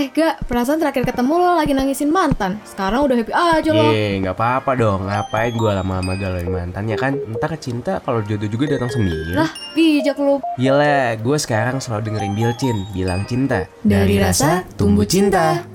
Eh 0.00 0.08
gak, 0.16 0.48
perasaan 0.48 0.80
terakhir 0.80 1.04
ketemu 1.04 1.36
lo 1.36 1.60
lagi 1.60 1.76
nangisin 1.76 2.08
mantan 2.08 2.56
Sekarang 2.64 3.04
udah 3.04 3.20
happy 3.20 3.36
aja 3.36 3.68
lo 3.68 3.92
Ye, 3.92 4.16
nggak 4.24 4.32
apa-apa 4.32 4.72
dong. 4.72 5.04
Ngapain 5.04 5.52
gue 5.52 5.72
lama-lama 5.76 6.16
galauin 6.16 6.48
mantan 6.48 6.88
ya 6.88 6.96
kan? 6.96 7.20
Entar 7.20 7.52
cinta 7.60 8.00
kalau 8.00 8.24
jodoh 8.24 8.48
juga 8.48 8.80
datang 8.80 8.88
sendiri. 8.88 9.36
Lah, 9.36 9.52
bijak 9.76 10.16
lo 10.16 10.40
Gila, 10.56 11.20
gue 11.20 11.36
sekarang 11.36 11.84
selalu 11.84 12.08
dengerin 12.08 12.32
Bilcin 12.32 12.76
bilang 12.96 13.28
cinta. 13.28 13.68
Dari 13.84 14.16
rasa 14.16 14.64
tumbuh 14.80 15.04
cinta. 15.04 15.68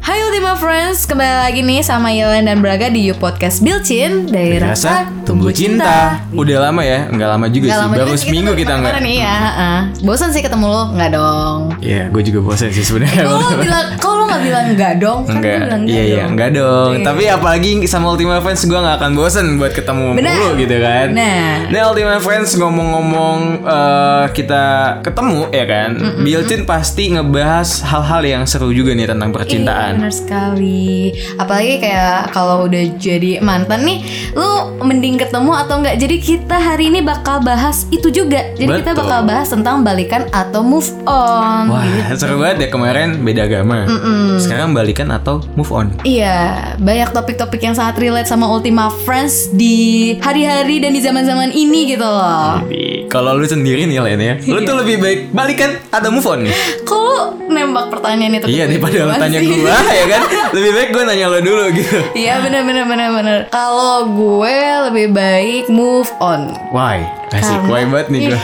Hai 0.00 0.24
Ultima 0.30 0.54
Friends, 0.54 1.10
kembali 1.10 1.42
lagi 1.42 1.58
nih 1.58 1.82
sama 1.82 2.14
Yelen 2.14 2.46
dan 2.46 2.62
Braga 2.62 2.86
di 2.86 3.02
You 3.02 3.18
Podcast 3.18 3.58
Bilcin 3.58 4.30
Dari 4.30 4.62
Rasa 4.62 5.10
Tumbuh 5.26 5.50
Cinta 5.50 6.22
Udah 6.30 6.70
lama 6.70 6.86
ya? 6.86 7.10
Enggak 7.10 7.34
lama 7.34 7.50
juga 7.50 7.66
Nggak 7.66 7.74
sih. 7.74 7.82
lama 7.82 7.94
Baru 7.98 8.06
juga 8.06 8.22
seminggu 8.22 8.52
kita 8.54 8.72
kemarin 8.78 9.02
nih 9.02 9.16
ya 9.18 9.34
heeh. 9.34 9.78
Bosan 10.06 10.30
sih 10.30 10.38
ketemu 10.38 10.70
lo? 10.70 10.82
Enggak 10.94 11.10
dong 11.18 11.58
Iya, 11.82 12.14
gue 12.14 12.22
juga 12.22 12.46
bosan 12.46 12.70
sih 12.70 12.86
sebenarnya. 12.86 13.26
Kok 13.26 13.34
lo 13.42 13.50
bilang, 13.58 13.86
lo 13.98 14.22
gak 14.30 14.42
bilang 14.46 14.64
enggak 14.70 14.92
dong? 15.02 15.20
Kan 15.26 15.34
lo 15.34 15.38
Enggak, 15.42 15.58
bilang 15.66 15.82
iya 15.90 16.02
iya, 16.06 16.22
dong. 16.22 16.30
enggak 16.30 16.50
dong. 16.54 16.90
Iya. 16.94 17.04
Tapi 17.10 17.22
apalagi 17.26 17.70
sama 17.90 18.06
Ultima 18.14 18.38
Friends 18.38 18.62
gue 18.62 18.78
nggak 18.78 18.96
akan 19.02 19.10
bosen 19.18 19.46
buat 19.58 19.72
ketemu 19.74 20.14
mulu 20.14 20.48
gitu 20.54 20.76
kan. 20.78 21.06
Nah. 21.10 21.66
Nah 21.74 21.82
Ultima 21.90 22.22
Friends 22.22 22.54
ngomong-ngomong 22.54 23.38
eh, 23.66 24.24
kita 24.30 24.64
ketemu 25.02 25.50
ya 25.50 25.64
kan, 25.66 25.90
Bilcin 26.22 26.62
pasti 26.62 27.10
ngebahas 27.10 27.82
hal-hal 27.82 28.22
yang 28.22 28.42
seru 28.46 28.70
juga 28.70 28.94
nih 28.94 29.10
tentang 29.10 29.34
Iya, 29.34 29.36
percintaan. 29.42 29.92
benar 29.98 30.19
sekali. 30.20 31.16
Apalagi 31.40 31.80
kayak 31.80 32.36
kalau 32.36 32.68
udah 32.68 32.84
jadi 33.00 33.40
mantan 33.40 33.88
nih, 33.88 34.04
lu 34.36 34.76
mending 34.84 35.16
ketemu 35.16 35.52
atau 35.56 35.80
enggak. 35.80 35.96
Jadi 35.96 36.16
kita 36.20 36.56
hari 36.56 36.92
ini 36.92 37.00
bakal 37.00 37.40
bahas 37.40 37.88
itu 37.88 38.12
juga. 38.12 38.52
Jadi 38.56 38.84
kita 38.84 38.92
Betul. 38.92 39.08
bakal 39.08 39.20
bahas 39.24 39.48
tentang 39.48 39.80
balikan 39.80 40.28
atau 40.30 40.60
move 40.60 40.88
on. 41.08 41.72
Wah 41.72 41.84
gitu. 41.84 42.26
seru 42.26 42.36
banget 42.36 42.66
ya 42.66 42.68
kemarin 42.68 43.08
beda 43.24 43.48
agama. 43.48 43.88
Sekarang 44.36 44.76
balikan 44.76 45.08
atau 45.08 45.40
move 45.56 45.72
on. 45.72 45.92
Iya, 46.04 46.76
banyak 46.76 47.10
topik-topik 47.16 47.60
yang 47.64 47.72
sangat 47.72 47.96
relate 48.00 48.28
sama 48.28 48.46
Ultima 48.48 48.92
Friends 49.08 49.48
di 49.54 50.16
hari-hari 50.20 50.82
dan 50.82 50.92
di 50.92 51.00
zaman-zaman 51.00 51.50
ini 51.54 51.96
gitu 51.96 52.04
loh. 52.04 52.60
Jadi 52.66 52.99
kalau 53.10 53.34
lu 53.34 53.42
sendiri 53.44 53.84
nih 53.84 53.98
Len 53.98 54.16
ya, 54.16 54.34
lu 54.40 54.62
tuh 54.62 54.78
lebih 54.78 54.96
baik 54.96 55.20
balikan 55.30 55.74
atau 55.90 56.08
move 56.08 56.24
on 56.24 56.46
nih? 56.46 56.54
Kok 56.86 57.42
lu 57.42 57.50
nembak 57.50 57.90
pertanyaan 57.90 58.38
itu? 58.38 58.46
Iya 58.46 58.64
gue 58.64 58.78
daripada 58.78 58.96
duluan 58.96 59.18
tanya 59.18 59.38
gua 59.42 59.76
ya 59.98 60.04
kan 60.06 60.22
Lebih 60.50 60.70
baik 60.72 60.88
gue 60.90 61.02
nanya 61.04 61.26
lo 61.26 61.38
dulu 61.42 61.64
gitu 61.74 61.98
Iya 62.14 62.34
bener 62.40 62.62
bener 62.62 62.84
bener 62.86 63.08
bener. 63.10 63.38
Kalau 63.50 64.06
gue 64.08 64.56
lebih 64.86 65.06
baik 65.10 65.64
move 65.66 66.06
on. 66.18 66.54
Why? 66.70 67.02
Karena- 67.30 67.66
why 67.66 67.82
banget 67.84 68.06
nih 68.08 68.20
gue 68.26 68.40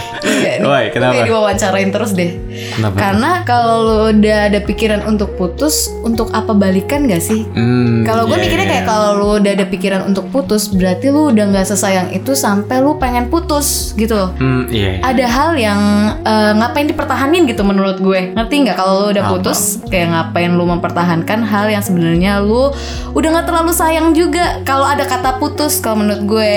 Iya, 0.57 0.65
nih. 0.65 0.69
Why? 0.69 0.85
Kenapa? 0.89 1.13
Kayak 1.13 1.27
diwawancarain 1.29 1.91
terus 1.93 2.11
deh. 2.17 2.31
Kenapa? 2.77 2.97
Karena 2.97 3.31
kalau 3.45 3.77
lu 3.85 3.97
udah 4.17 4.39
ada 4.49 4.61
pikiran 4.65 5.01
untuk 5.05 5.37
putus, 5.37 5.93
untuk 6.03 6.33
apa 6.33 6.57
balikan 6.57 7.05
gak 7.05 7.21
sih? 7.21 7.45
Hmm, 7.53 8.03
Kalau 8.09 8.25
gue 8.25 8.37
iya, 8.41 8.45
mikirnya 8.49 8.67
iya. 8.67 8.73
kayak 8.81 8.87
kalau 8.89 9.09
lu 9.21 9.29
udah 9.41 9.53
ada 9.53 9.67
pikiran 9.69 10.03
untuk 10.09 10.25
putus, 10.33 10.73
berarti 10.73 11.13
lu 11.13 11.33
udah 11.33 11.45
nggak 11.53 11.67
sesayang 11.69 12.09
itu 12.13 12.33
sampai 12.33 12.81
lu 12.81 12.97
pengen 12.97 13.29
putus 13.29 13.93
gitu. 13.95 14.33
Hmm, 14.41 14.65
iya 14.73 14.99
Ada 15.05 15.27
hal 15.29 15.51
yang 15.61 15.81
eh, 16.25 16.53
ngapain 16.57 16.89
dipertahanin 16.89 17.45
gitu 17.45 17.63
menurut 17.63 18.01
gue. 18.01 18.33
Ngerti 18.33 18.55
nggak 18.67 18.77
kalau 18.77 19.07
lu 19.07 19.07
udah 19.13 19.25
putus, 19.31 19.85
kayak 19.93 20.13
ngapain 20.13 20.51
lu 20.55 20.65
mempertahankan 20.65 21.45
hal 21.45 21.69
yang 21.69 21.85
sebenarnya 21.85 22.41
lu 22.41 22.73
udah 23.13 23.29
nggak 23.33 23.47
terlalu 23.47 23.73
sayang 23.73 24.17
juga. 24.17 24.65
Kalau 24.65 24.87
ada 24.89 25.05
kata 25.05 25.37
putus, 25.37 25.79
kalau 25.83 26.01
menurut 26.01 26.23
gue. 26.25 26.55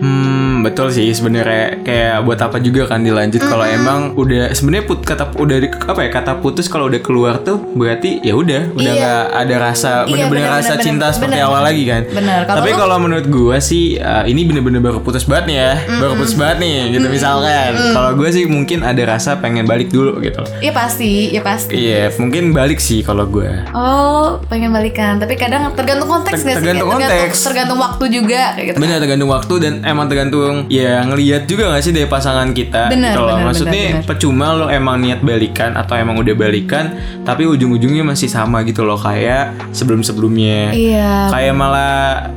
Hmm, 0.00 0.39
betul 0.60 0.88
sih 0.88 1.08
sebenarnya 1.10 1.80
kayak 1.80 2.22
buat 2.22 2.38
apa 2.38 2.56
juga 2.58 2.86
kan 2.86 3.00
dilanjut 3.00 3.40
kalau 3.42 3.62
emang 3.62 4.12
udah 4.14 4.50
sebenarnya 4.50 4.84
put 4.84 5.00
kata 5.00 5.32
udah 5.34 5.56
di, 5.58 5.68
apa 5.68 6.00
ya 6.00 6.10
kata 6.10 6.32
putus 6.38 6.66
kalau 6.66 6.86
udah 6.86 7.00
keluar 7.00 7.38
tuh 7.38 7.56
berarti 7.72 8.20
ya 8.20 8.32
udah 8.32 8.70
udah 8.70 8.86
Iya. 8.86 8.98
nggak 8.98 9.24
ada 9.36 9.54
rasa 9.58 9.90
Iya, 10.00 10.26
bener-bener 10.26 10.42
bener, 10.42 10.56
rasa 10.56 10.72
bener, 10.72 10.82
cinta 10.82 10.98
bener. 11.02 11.14
seperti 11.14 11.36
Bener. 11.36 11.46
awal 11.46 11.62
lagi 11.62 11.82
kan. 11.84 12.02
Bener. 12.06 12.40
Kalau 12.42 12.58
Tapi 12.58 12.70
kalau 12.72 12.96
menurut 12.98 13.26
gua 13.26 13.56
sih 13.58 13.84
uh, 13.96 14.24
ini 14.24 14.40
bener-bener 14.42 14.80
baru 14.80 14.98
putus 14.98 15.24
banget 15.24 15.44
nih 15.46 15.56
ya, 15.56 15.72
baru 15.96 16.12
putus 16.14 16.34
banget 16.34 16.56
nih 16.58 16.72
gitu 16.90 17.06
misalkan. 17.06 17.70
Kalau 17.90 18.10
gue 18.12 18.28
sih 18.28 18.44
mungkin 18.46 18.82
ada 18.82 19.02
rasa 19.06 19.36
pengen 19.36 19.64
balik 19.64 19.88
dulu 19.88 20.18
gitu. 20.20 20.42
Iya 20.58 20.72
pasti, 20.72 21.30
ya 21.30 21.40
pasti. 21.40 21.74
Iya, 21.76 22.10
mungkin 22.16 22.50
balik 22.50 22.78
sih 22.78 23.00
kalau 23.00 23.24
gue. 23.24 23.48
Oh, 23.72 24.42
pengen 24.46 24.70
balikan. 24.70 25.16
Tapi 25.16 25.34
kadang 25.34 25.70
tergantung 25.72 26.08
konteks 26.08 26.34
Ter- 26.34 26.42
nggak 26.42 26.54
sih? 26.54 26.60
tergantung 26.60 26.88
konteks. 26.90 27.36
Tergantung 27.42 27.78
waktu 27.78 28.04
juga 28.10 28.42
kayak 28.52 28.66
gitu. 28.66 28.78
Bener 28.78 28.96
tergantung 28.98 29.30
waktu 29.30 29.54
dan 29.56 29.72
emang 29.82 30.06
tergantung 30.06 30.49
ya 30.68 31.02
ngelihat 31.04 31.44
juga 31.44 31.70
gak 31.72 31.82
sih 31.82 31.92
dari 31.92 32.06
pasangan 32.06 32.50
kita 32.50 32.90
Bener, 32.90 33.12
gitu 33.12 33.20
loh. 33.22 33.36
bener, 33.36 33.46
Maksudnya 33.50 33.82
bener, 33.84 33.96
bener. 34.00 34.08
percuma 34.08 34.46
lo 34.52 34.66
emang 34.68 34.96
niat 35.00 35.20
balikan 35.20 35.74
atau 35.74 35.94
emang 35.94 36.16
udah 36.16 36.34
balikan 36.34 36.84
tapi 37.22 37.46
ujung-ujungnya 37.46 38.02
masih 38.02 38.26
sama 38.26 38.62
gitu 38.62 38.82
loh 38.82 38.96
kayak 38.96 39.54
sebelum-sebelumnya. 39.70 40.72
Iya. 40.72 41.12
Kayak 41.30 41.54
malah 41.54 41.94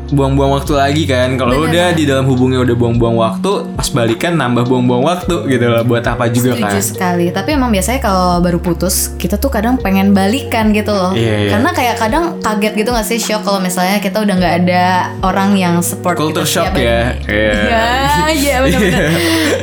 buang-buang 0.10 0.54
waktu 0.54 0.74
lagi 0.76 1.04
kan. 1.06 1.34
Kalau 1.36 1.66
udah 1.66 1.94
di 1.94 2.04
dalam 2.06 2.30
hubungnya 2.30 2.62
udah 2.62 2.76
buang-buang 2.78 3.18
waktu, 3.18 3.52
pas 3.74 3.90
balikan 3.90 4.38
nambah 4.38 4.68
buang-buang 4.68 5.04
waktu 5.04 5.36
gitu 5.50 5.66
loh. 5.66 5.82
Buat 5.84 6.06
apa 6.06 6.30
juga 6.30 6.54
Setuju 6.54 6.66
kan. 6.70 6.82
sekali. 6.84 7.26
Tapi 7.34 7.50
emang 7.58 7.74
biasanya 7.74 8.00
kalau 8.00 8.38
baru 8.40 8.60
putus, 8.62 9.16
kita 9.18 9.38
tuh 9.38 9.50
kadang 9.50 9.80
pengen 9.82 10.14
balikan 10.14 10.70
gitu 10.72 10.94
loh. 10.94 11.12
Iya, 11.14 11.50
iya. 11.50 11.52
Karena 11.58 11.70
kayak 11.74 11.96
kadang 11.98 12.24
kaget 12.40 12.74
gitu 12.78 12.90
gak 12.94 13.08
sih 13.08 13.18
shock 13.18 13.42
kalau 13.42 13.60
misalnya 13.60 13.98
kita 13.98 14.22
udah 14.22 14.36
nggak 14.38 14.56
ada 14.66 14.84
orang 15.26 15.56
yang 15.58 15.76
support 15.82 16.20
Culture 16.20 16.46
kita 16.46 16.54
shock 16.70 16.74
ya. 16.78 17.18
Iya. 17.26 17.52
Iya, 17.54 17.86
iya 18.44 18.56
benar-benar. 18.62 19.04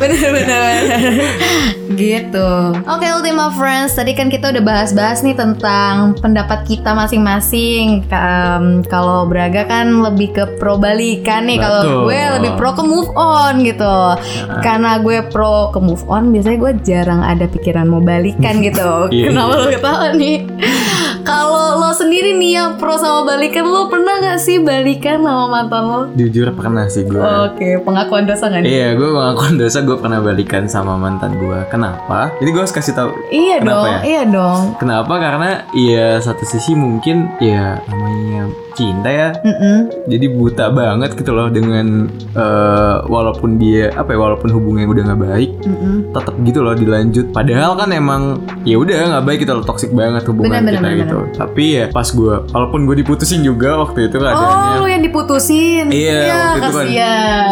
Benar-benar. 0.01 0.73
gitu. 1.91 2.49
Oke, 2.87 3.06
Ultima 3.12 3.51
Friends, 3.53 3.93
tadi 3.93 4.15
kan 4.15 4.31
kita 4.31 4.55
udah 4.55 4.62
bahas-bahas 4.62 5.21
nih 5.21 5.37
tentang 5.37 6.17
pendapat 6.17 6.65
kita 6.65 6.97
masing-masing. 6.97 8.06
Em, 8.09 8.81
kalau 8.87 9.27
Braga 9.27 9.67
kan 9.67 10.00
lebih 10.00 10.33
ke 10.33 10.45
pro 10.56 10.79
balikan 10.79 11.45
nih, 11.45 11.61
kalau 11.61 12.06
gue 12.06 12.21
lebih 12.41 12.56
pro 12.56 12.73
ke 12.73 12.83
move 12.87 13.11
on 13.19 13.61
gitu. 13.67 13.97
Karena 14.62 14.97
gue 15.03 15.19
pro 15.29 15.75
ke 15.75 15.81
move 15.83 16.06
on, 16.09 16.31
biasanya 16.33 16.59
gue 16.62 16.73
jarang 16.87 17.21
ada 17.21 17.45
pikiran 17.45 17.84
mau 17.84 18.00
balikan 18.00 18.62
gitu. 18.67 19.11
Iya, 19.11 19.34
Kenapa 19.34 19.53
lo 19.59 19.67
ketawa 19.69 20.09
nih? 20.15 20.37
Kalau 21.21 21.84
lo 21.84 21.91
sendiri 21.93 22.33
nih 22.33 22.53
yang 22.56 22.71
pro 22.79 22.97
sama 22.97 23.29
balikan, 23.29 23.67
lo 23.67 23.91
pernah 23.93 24.15
gak 24.23 24.39
sih 24.41 24.62
balikan 24.62 25.21
sama 25.21 25.50
mantan 25.50 25.83
lo? 25.84 26.00
Jujur 26.17 26.55
pernah 26.55 26.87
sih 26.89 27.05
gue. 27.05 27.19
Oke, 27.21 27.83
pengakuan 27.83 28.25
dosa 28.31 28.45
gak 28.47 28.63
nih? 28.63 28.71
Iya, 28.71 28.89
gue 28.95 29.09
mengakuin 29.11 29.57
dosa 29.59 29.79
gue 29.83 29.97
pernah 29.99 30.21
balikan 30.23 30.65
sama 30.71 30.95
mantan 30.95 31.35
gue. 31.35 31.59
Kenapa? 31.67 32.31
Jadi 32.39 32.49
gue 32.55 32.63
harus 32.63 32.75
kasih 32.75 32.95
tahu. 32.95 33.11
Iya 33.29 33.57
Kenapa 33.59 33.75
dong, 33.75 33.87
ya? 33.91 33.99
iya 34.07 34.23
dong. 34.25 34.61
Kenapa? 34.79 35.15
Karena 35.19 35.51
ya 35.75 36.07
satu 36.23 36.45
sisi 36.47 36.73
mungkin 36.79 37.27
ya 37.43 37.83
namanya 37.91 38.47
cinta 38.81 39.09
ya. 39.13 39.29
Mm-mm. 39.45 39.79
Jadi 40.09 40.27
buta 40.33 40.73
banget 40.73 41.13
gitu 41.15 41.31
loh 41.31 41.53
dengan 41.53 42.09
eh, 42.33 42.97
walaupun 43.05 43.61
dia 43.61 43.93
apa 43.93 44.17
ya 44.17 44.19
walaupun 44.19 44.49
hubungannya 44.49 44.89
udah 44.89 45.03
nggak 45.07 45.21
baik, 45.23 45.51
Mm-mm. 45.61 45.95
tetap 46.17 46.35
gitu 46.41 46.65
loh 46.65 46.73
dilanjut. 46.73 47.29
Padahal 47.31 47.77
kan 47.77 47.93
emang 47.93 48.23
ya 48.65 48.81
udah 48.81 48.97
nggak 49.17 49.25
baik 49.25 49.39
gitu 49.45 49.53
loh 49.53 49.65
toksik 49.65 49.93
banget 49.93 50.25
hubungan 50.25 50.65
Bener, 50.65 50.65
bener, 50.65 50.75
kita 50.81 50.89
bener, 50.89 51.01
gitu. 51.05 51.19
Tapi 51.37 51.65
ya 51.71 51.85
pas 51.93 52.09
gue 52.09 52.35
walaupun 52.49 52.81
gue 52.89 52.97
diputusin 52.99 53.45
juga 53.45 53.77
waktu 53.77 54.09
itu 54.09 54.17
Oh, 54.17 54.23
keadaannya. 54.23 54.75
lu 54.81 54.87
yang 54.87 55.03
diputusin. 55.03 55.85
Iya, 55.91 56.19
ya, 56.23 56.35
waktu 56.55 56.59
itu 56.61 56.73
kan 56.73 56.87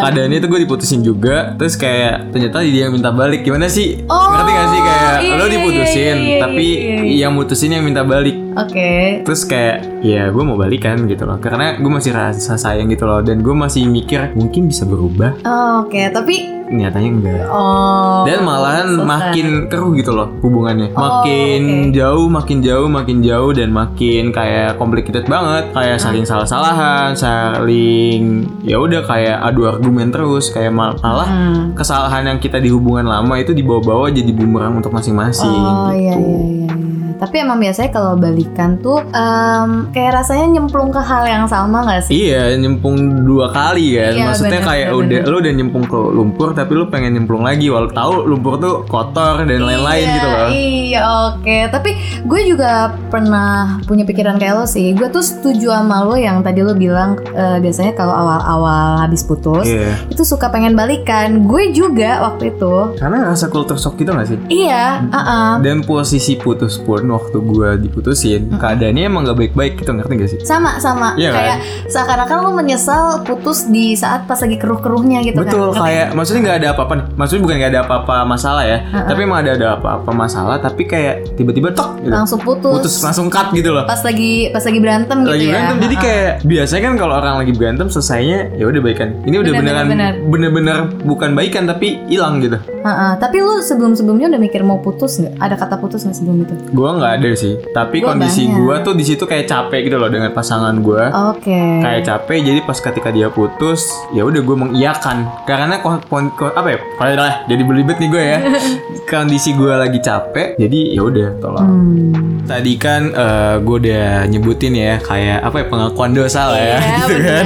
keadaannya 0.01 0.37
itu 0.39 0.47
gue 0.47 0.59
diputusin 0.63 0.99
juga 1.01 1.35
Terus 1.59 1.75
kayak 1.75 2.31
ternyata 2.31 2.63
dia 2.63 2.87
yang 2.87 2.93
minta 2.93 3.11
balik 3.11 3.43
Gimana 3.43 3.67
sih? 3.67 3.99
Oh, 4.07 4.31
Ngerti 4.31 4.51
gak 4.51 4.67
sih? 4.69 4.79
Kayak 4.79 5.17
iya, 5.19 5.33
lo 5.35 5.45
iya, 5.45 5.51
diputusin 5.51 5.99
iya, 5.99 6.15
iya, 6.15 6.39
Tapi 6.39 6.67
iya, 6.67 6.95
iya. 7.03 7.15
yang 7.25 7.31
mutusin 7.35 7.71
yang 7.75 7.83
minta 7.83 8.01
balik 8.01 8.35
Oke. 8.61 9.21
Terus 9.21 9.41
kayak 9.43 9.77
ya 10.01 10.27
gue 10.27 10.41
mau 10.41 10.55
balikan 10.55 11.05
gitu 11.05 11.23
loh 11.23 11.37
Karena 11.37 11.75
gue 11.75 11.87
masih 11.89 12.11
rasa 12.11 12.55
sayang 12.55 12.87
gitu 12.87 13.03
loh 13.03 13.19
Dan 13.19 13.39
gue 13.39 13.51
masih 13.51 13.85
mikir 13.85 14.31
mungkin 14.33 14.65
bisa 14.65 14.83
berubah 14.83 15.39
Oh, 15.43 15.81
Oke, 15.81 16.07
tapi 16.09 16.59
Nyatanya 16.69 17.09
enggak 17.09 17.45
oh. 17.49 18.29
dan 18.29 18.45
malahan 18.45 18.93
so 18.93 19.01
makin 19.01 19.65
keruh 19.65 19.89
gitu 19.91 20.13
loh 20.13 20.29
hubungannya 20.39 20.93
Oh, 20.93 21.01
makin 21.01 21.89
jauh 21.89 22.29
makin 22.29 22.61
jauh 22.61 22.85
makin 22.85 23.17
jauh 23.19 23.49
dan 23.49 23.73
makin 23.73 24.29
kayak 24.29 24.77
complicated 24.77 25.25
banget 25.25 25.73
kayak 25.73 25.97
saling 25.97 26.29
salah-salahan 26.29 27.17
saling 27.17 28.21
ya 28.61 28.77
udah 28.77 29.01
kayak 29.01 29.41
adu 29.41 29.65
argumen 29.65 30.09
terus 30.09 30.49
kayak 30.49 30.69
mal- 30.69 30.93
malah 30.99 31.25
Hmm. 31.25 31.73
kesalahan 31.73 32.25
yang 32.27 32.37
kita 32.37 32.57
di 32.57 32.69
hubungan 32.69 33.05
lama 33.07 33.33
itu 33.35 33.49
dibawa-bawa 33.51 34.09
jadi 34.09 34.29
bumerang 34.29 34.77
untuk 34.77 34.91
masing-masing 34.91 35.49
Oh 35.49 35.89
iya 35.89 36.13
gitu. 36.13 36.21
iya 36.21 36.37
iya. 36.37 36.69
iya. 36.69 36.78
Tapi 37.19 37.35
emang 37.43 37.59
biasanya 37.59 37.91
kalau 37.91 38.15
balikan 38.15 38.79
tuh 38.79 39.03
em, 39.11 39.91
kayak 39.91 40.23
rasanya 40.23 40.55
nyemplung 40.55 40.87
ke 40.89 41.01
hal 41.03 41.27
yang 41.27 41.43
sama 41.45 41.83
gak 41.83 42.07
sih? 42.07 42.31
Iya 42.31 42.55
nyemplung 42.55 43.27
dua 43.27 43.51
kali 43.51 43.99
kan 43.99 44.15
Iya, 44.15 44.25
Maksudnya 44.31 44.63
bener, 44.63 44.69
kayak 44.71 44.87
bener, 44.87 44.99
udah 44.99 45.19
bener. 45.19 45.31
Lu 45.31 45.35
udah 45.43 45.53
nyemplung 45.53 45.85
ke 45.85 45.99
lumpur 45.99 46.47
Tapi 46.55 46.71
lu 46.71 46.85
pengen 46.87 47.11
nyemplung 47.19 47.43
lagi 47.43 47.67
Walau 47.67 47.91
tahu 47.91 48.23
lumpur 48.23 48.55
tuh 48.57 48.87
kotor 48.87 49.43
dan 49.43 49.59
lain-lain 49.59 50.05
Iya, 50.07 50.15
gitu 50.15 50.27
loh 50.27 50.47
Iya 50.49 51.01
oke. 51.29 51.57
Tapi 51.69 51.89
gue 52.23 52.41
juga 52.47 52.71
pernah 53.11 53.77
punya 53.83 54.07
pikiran 54.07 54.39
kayak 54.39 54.55
lo 54.55 54.65
sih. 54.65 54.95
Gue 54.95 55.11
tuh 55.11 55.21
setuju 55.21 55.75
sama 55.75 56.01
lo 56.07 56.15
yang 56.15 56.39
tadi 56.39 56.63
lo 56.63 56.71
bilang 56.71 57.19
eh, 57.29 57.59
biasanya 57.59 57.93
kalau 57.93 58.15
awal-awal 58.15 59.03
habis 59.03 59.21
putus 59.21 59.67
Iya 59.67 59.99
itu 60.07 60.23
suka 60.23 60.47
pengen 60.47 60.73
balikan. 60.73 61.43
Gue 61.43 61.75
juga 61.75 62.23
waktu 62.23 62.55
itu. 62.55 62.95
Karena 62.95 63.27
rasa 63.27 63.51
culture 63.51 63.75
shock 63.75 63.99
gitu 63.99 64.15
gak 64.15 64.29
sih? 64.31 64.39
Iya, 64.47 65.03
uh-uh. 65.11 65.51
Dan 65.59 65.83
posisi 65.83 66.39
putus 66.39 66.79
pun 66.79 67.08
waktu 67.09 67.37
gue 67.41 67.69
diputusin 67.89 68.53
keadaannya 68.61 69.03
emang 69.09 69.25
gak 69.25 69.37
baik-baik 69.37 69.81
gitu 69.81 69.91
ngerti 69.91 70.13
gak 70.15 70.29
sih 70.29 70.39
sama 70.45 70.77
sama 70.77 71.17
kan? 71.17 71.33
kayak 71.33 71.57
seakan-akan 71.89 72.37
lu 72.45 72.51
menyesal 72.55 73.25
putus 73.25 73.65
di 73.67 73.97
saat 73.97 74.29
pas 74.29 74.39
lagi 74.39 74.55
keruh-keruhnya 74.55 75.25
gitu 75.25 75.41
Betul 75.41 75.73
kan 75.73 75.89
kayak 75.89 76.07
maksudnya 76.13 76.41
nggak 76.45 76.57
ada 76.61 76.67
apa-apa 76.75 76.93
nih. 76.95 77.05
Maksudnya 77.15 77.41
bukan 77.41 77.55
nggak 77.59 77.71
ada 77.71 77.81
apa-apa 77.85 78.15
masalah 78.27 78.63
ya. 78.67 78.77
Tapi 78.89 79.19
emang 79.23 79.39
ada 79.41 79.51
ada 79.55 79.67
apa-apa 79.79 80.11
masalah 80.13 80.55
tapi 80.61 80.83
kayak 80.85 81.35
tiba-tiba 81.35 81.73
tok 81.73 82.03
gitu. 82.03 82.11
langsung 82.13 82.39
putus, 82.41 82.73
putus 82.79 82.93
langsung 83.01 83.27
cut 83.31 83.51
gitu 83.55 83.71
loh. 83.73 83.87
pas 83.87 83.99
lagi 84.03 84.51
pas 84.53 84.63
lagi 84.63 84.79
berantem 84.79 85.17
gitu 85.23 85.31
lagi 85.33 85.45
ya 85.47 85.51
berantem 85.55 85.77
jadi 85.87 85.95
kayak 85.99 86.31
biasanya 86.45 86.81
kan 86.83 86.93
kalau 86.99 87.13
orang 87.17 87.35
lagi 87.41 87.53
berantem 87.55 87.87
selesainya 87.89 88.39
ya 88.55 88.65
udah 88.67 88.81
baikan. 88.83 89.09
Ini 89.25 89.35
udah 89.39 89.51
Benar, 89.53 89.61
beneran 89.63 89.85
benar, 89.89 90.13
bener-bener 90.29 90.77
bukan 91.03 91.29
baikan 91.33 91.63
tapi 91.65 91.99
hilang 92.07 92.39
gitu. 92.43 92.57
Heeh, 92.59 93.11
tapi 93.19 93.37
lu 93.43 93.59
sebelum-sebelumnya 93.59 94.31
udah 94.31 94.41
mikir 94.41 94.61
mau 94.63 94.79
putus 94.79 95.19
nggak 95.19 95.35
ada 95.39 95.55
kata 95.57 95.75
putus 95.79 96.05
nggak 96.05 96.15
sebelum 96.15 96.37
itu 96.43 96.53
Gua 96.71 96.98
nggak 96.99 97.13
ada 97.17 97.31
sih. 97.33 97.53
Tapi 97.69 97.97
Gua 97.99 98.13
kondisi 98.13 98.43
banyak. 98.43 98.57
gua 98.57 98.75
tuh 98.81 98.93
di 98.93 99.03
situ 99.03 99.23
kayak 99.23 99.45
capek 99.45 99.79
gitu 99.81 99.95
loh 99.95 100.07
dengan 100.07 100.29
pasangan 100.29 100.75
gua. 100.77 101.09
oke 101.31 101.59
kayak 101.79 102.03
capek 102.03 102.37
jadi 102.41 102.59
pas 102.61 102.77
ketika 102.77 103.09
dia 103.09 103.27
putus 103.27 103.81
ya 104.09 104.21
udah 104.21 104.39
gue 104.39 104.55
mengiyakan 104.57 105.17
karena 105.43 105.77
ko- 105.77 106.03
kon- 106.03 106.31
ko- 106.31 106.51
apa 106.51 106.75
ya 106.75 106.79
lah 107.15 107.33
jadi 107.45 107.61
belibet 107.61 107.95
nih 107.97 108.09
gue 108.09 108.23
ya 108.25 108.37
kondisi 109.09 109.53
gue 109.53 109.71
lagi 109.71 109.97
capek 109.97 110.55
jadi 110.55 110.79
ya 110.91 111.01
udah 111.01 111.27
tolong 111.37 111.67
Hmm. 111.69 112.41
tadi 112.43 112.75
kan 112.75 113.13
gue 113.57 113.75
udah 113.79 114.25
nyebutin 114.25 114.73
ya 114.73 114.97
kayak 114.99 115.39
apa 115.39 115.55
ya 115.55 115.65
pengakuan 115.67 116.11
dosa 116.11 116.49
lah 116.49 116.59
ya 116.59 116.65
Iya, 116.71 116.79
gitu 116.99 117.15
kan 117.19 117.45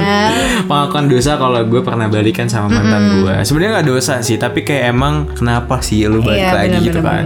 pengakuan 0.64 1.04
dosa 1.06 1.30
kalau 1.34 1.60
gue 1.62 1.80
pernah 1.80 2.06
balikan 2.06 2.46
sama 2.46 2.68
mantan 2.70 3.02
gue 3.20 3.34
sebenarnya 3.42 3.70
nggak 3.76 3.88
dosa 3.88 4.14
sih 4.20 4.36
tapi 4.36 4.60
kayak 4.60 4.90
emang 4.90 5.28
kenapa 5.30 5.78
sih 5.80 6.04
lu 6.04 6.18
balik 6.18 6.40
Iya, 6.40 6.50
lagi 6.52 6.68
benar, 6.70 6.82
gitu 6.82 7.00
kan. 7.00 7.24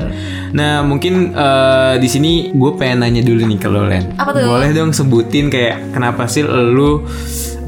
Nah 0.51 0.81
mungkin 0.81 1.31
eh, 1.31 1.95
di 1.97 2.07
sini 2.07 2.33
gue 2.51 2.71
pengen 2.75 3.03
nanya 3.03 3.21
dulu 3.21 3.45
nih 3.45 3.57
ke 3.57 3.67
lo 3.67 3.85
Len 3.85 4.15
Apa 4.15 4.31
tuh? 4.31 4.45
boleh 4.45 4.71
dong 4.71 4.91
sebutin 4.91 5.47
kayak 5.47 5.93
kenapa 5.93 6.25
sih 6.25 6.43
lu 6.43 7.05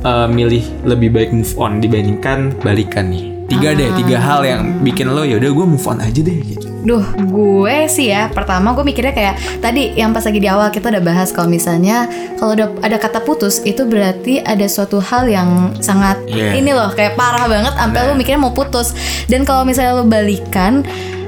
eh, 0.00 0.26
milih 0.26 0.64
lebih 0.84 1.10
baik 1.10 1.30
move 1.30 1.54
on 1.56 1.78
dibandingkan 1.78 2.56
balikan 2.58 3.08
nih 3.08 3.28
tiga 3.46 3.72
deh 3.72 3.90
tiga 3.94 4.16
Ah. 4.16 4.22
hal 4.22 4.40
yang 4.42 4.62
bikin 4.80 5.08
lo 5.08 5.22
ya 5.22 5.36
udah 5.36 5.50
gue 5.50 5.66
move 5.68 5.82
on 5.84 5.98
aja 5.98 6.20
deh 6.20 6.38
gitu 6.46 6.66
Duh, 6.80 7.04
gue 7.20 7.76
sih 7.86 8.08
ya 8.08 8.32
pertama 8.32 8.72
gue 8.72 8.80
mikirnya 8.80 9.12
kayak 9.12 9.34
tadi 9.60 9.92
yang 9.92 10.10
pas 10.10 10.24
lagi 10.24 10.40
di 10.40 10.48
awal 10.48 10.72
kita 10.72 10.88
udah 10.88 11.04
bahas 11.04 11.28
kalau 11.28 11.44
misalnya 11.44 12.08
kalau 12.38 12.56
udah 12.56 12.72
ada 12.80 12.96
kata 12.96 13.20
putus 13.20 13.60
itu 13.60 13.84
berarti 13.84 14.40
ada 14.40 14.64
suatu 14.64 14.96
hal 14.98 15.28
yang 15.28 15.50
sangat 15.76 16.16
Iya. 16.24 16.56
ini 16.56 16.72
loh 16.72 16.88
kayak 16.88 17.20
parah 17.20 17.44
banget 17.44 17.76
sampai 17.76 18.00
lu 18.02 18.14
mikirnya 18.14 18.40
mau 18.40 18.54
putus. 18.54 18.96
Dan 19.26 19.44
kalau 19.44 19.60
misalnya 19.62 19.92
lu 19.94 20.08
balikan 20.08 20.80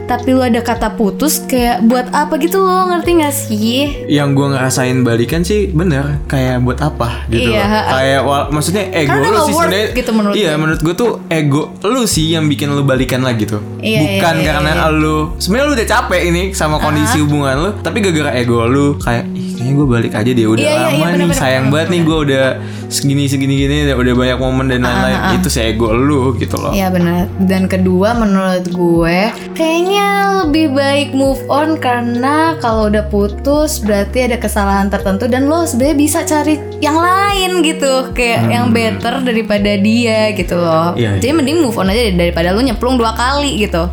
tapi 0.05 0.29
lu 0.31 0.41
ada 0.41 0.61
kata 0.61 0.93
putus 0.93 1.41
kayak 1.43 1.83
buat 1.83 2.11
apa 2.11 2.37
gitu 2.37 2.59
loh 2.59 2.87
ngerti 2.87 3.11
gak 3.17 3.33
sih? 3.33 3.79
yang 4.07 4.33
gue 4.33 4.47
ngerasain 4.47 5.01
balikan 5.01 5.41
sih 5.41 5.69
bener 5.69 6.21
kayak 6.27 6.61
buat 6.61 6.79
apa 6.79 7.25
gitu 7.27 7.49
Iya, 7.49 7.63
loh. 7.63 7.85
kayak 7.89 8.21
wal- 8.23 8.49
maksudnya 8.51 8.85
ego 8.91 9.09
Karena 9.11 9.29
lu 9.29 9.39
sih 9.41 9.55
sebenarnya 9.55 9.87
gitu 9.93 10.11
menurut 10.13 10.35
iya 10.35 10.51
gue. 10.51 10.59
menurut 10.59 10.81
gue 10.81 10.95
tuh 10.95 11.11
ego 11.29 11.63
lu 11.83 12.03
sih 12.05 12.27
yang 12.31 12.45
bikin 12.47 12.69
lu 12.69 12.83
balikan 12.83 13.21
lagi 13.21 13.45
tuh 13.45 13.63
Iya, 13.79 13.99
bukan 13.99 14.35
iya, 14.35 14.43
iya, 14.43 14.51
karena 14.53 14.71
iya. 14.75 14.87
lu 14.91 15.17
sebenarnya 15.37 15.67
lu 15.67 15.75
udah 15.75 15.89
capek 15.89 16.21
ini 16.25 16.43
sama 16.53 16.77
kondisi 16.77 17.19
hubungan 17.19 17.55
lu 17.57 17.71
tapi 17.79 17.99
gara-gara 17.99 18.31
ego 18.35 18.65
lu 18.65 18.99
kayak 18.99 19.25
ih 19.33 19.52
kayaknya 19.63 19.79
gue 19.79 19.87
balik 19.87 20.13
aja 20.19 20.31
deh 20.35 20.47
udah 20.51 20.59
Iya, 20.59 20.75
iya, 20.75 20.83
lama 20.83 20.91
iya, 20.91 20.99
nih 20.99 21.15
bener-bener, 21.15 21.39
sayang 21.39 21.67
banget 21.71 21.89
nih 21.95 22.03
gue 22.03 22.19
udah 22.27 22.47
segini 22.91 23.25
segini 23.31 23.55
gini 23.55 23.77
udah 23.89 24.15
banyak 24.19 24.39
momen 24.43 24.67
dan 24.69 24.83
lain-lain. 24.83 25.39
itu 25.39 25.49
sih 25.49 25.63
ego 25.71 25.95
lu 25.95 26.35
gitu 26.37 26.59
loh. 26.59 26.75
Iya 26.75 26.91
benar. 26.91 27.31
Dan 27.39 27.71
kedua 27.71 28.19
menurut 28.19 28.67
gue 28.69 29.19
kayaknya 29.55 30.09
lebih 30.43 30.75
baik 30.75 31.15
move 31.15 31.39
on 31.47 31.79
karena 31.79 32.59
kalau 32.59 32.91
udah 32.91 33.07
putus 33.07 33.79
berarti 33.79 34.27
ada 34.27 34.37
kesalahan 34.37 34.91
tertentu 34.91 35.31
dan 35.31 35.47
lo 35.47 35.63
sebenarnya 35.63 35.97
bisa 35.97 36.19
cari 36.27 36.59
yang 36.83 36.99
lain 36.99 37.63
gitu. 37.63 38.11
Kayak 38.13 38.51
yang 38.51 38.67
better 38.75 39.23
daripada 39.23 39.79
dia 39.79 40.35
gitu 40.35 40.59
loh. 40.59 40.99
Iya, 40.99 41.23
Jadi 41.23 41.33
mending 41.33 41.63
move 41.63 41.79
on 41.79 41.89
aja 41.89 42.11
daripada 42.13 42.51
lo 42.51 42.61
nyemplung 42.61 42.99
dua 42.99 43.15
kali 43.15 43.63
gitu. 43.63 43.87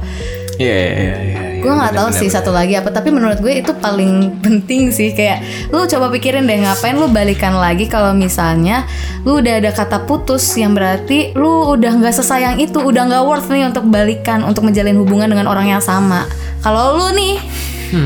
iya 0.60 0.76
iya 0.76 1.16
iya 1.24 1.29
iya 1.60 1.64
Gue 1.68 1.74
nggak 1.76 1.94
tahu 2.00 2.10
sih 2.16 2.32
satu 2.32 2.56
lagi 2.56 2.80
apa 2.80 2.88
tapi 2.88 3.12
menurut 3.12 3.44
gue 3.44 3.60
itu 3.60 3.76
paling 3.76 4.40
penting 4.44 4.96
sih. 4.96 5.12
Kayak 5.12 5.44
lu 5.76 5.84
coba 5.84 6.08
pikirin 6.16 6.48
deh 6.48 6.64
ngapain 6.64 6.96
lu 6.96 7.12
balikan 7.12 7.60
lagi 7.60 7.92
kalau 7.92 8.16
misalnya 8.16 8.88
lu 9.28 9.44
udah 9.44 9.60
ada 9.60 9.76
kata 9.76 10.08
putus 10.08 10.56
yang 10.56 10.72
berarti 10.72 11.36
lu 11.36 11.76
udah 11.76 12.00
nggak 12.00 12.16
sesayang 12.16 12.58
itu 12.64 12.80
udah 12.80 13.12
nggak 13.12 13.24
worth 13.28 13.52
nih 13.52 13.68
untuk 13.68 13.84
balikan 13.92 14.48
untuk 14.48 14.64
menjalin 14.64 14.96
hubungan 14.96 15.28
dengan 15.28 15.52
orang 15.52 15.68
yang 15.68 15.84
sama. 15.84 16.24
Kalau 16.64 16.96
lu 16.96 17.12
nih 17.12 17.36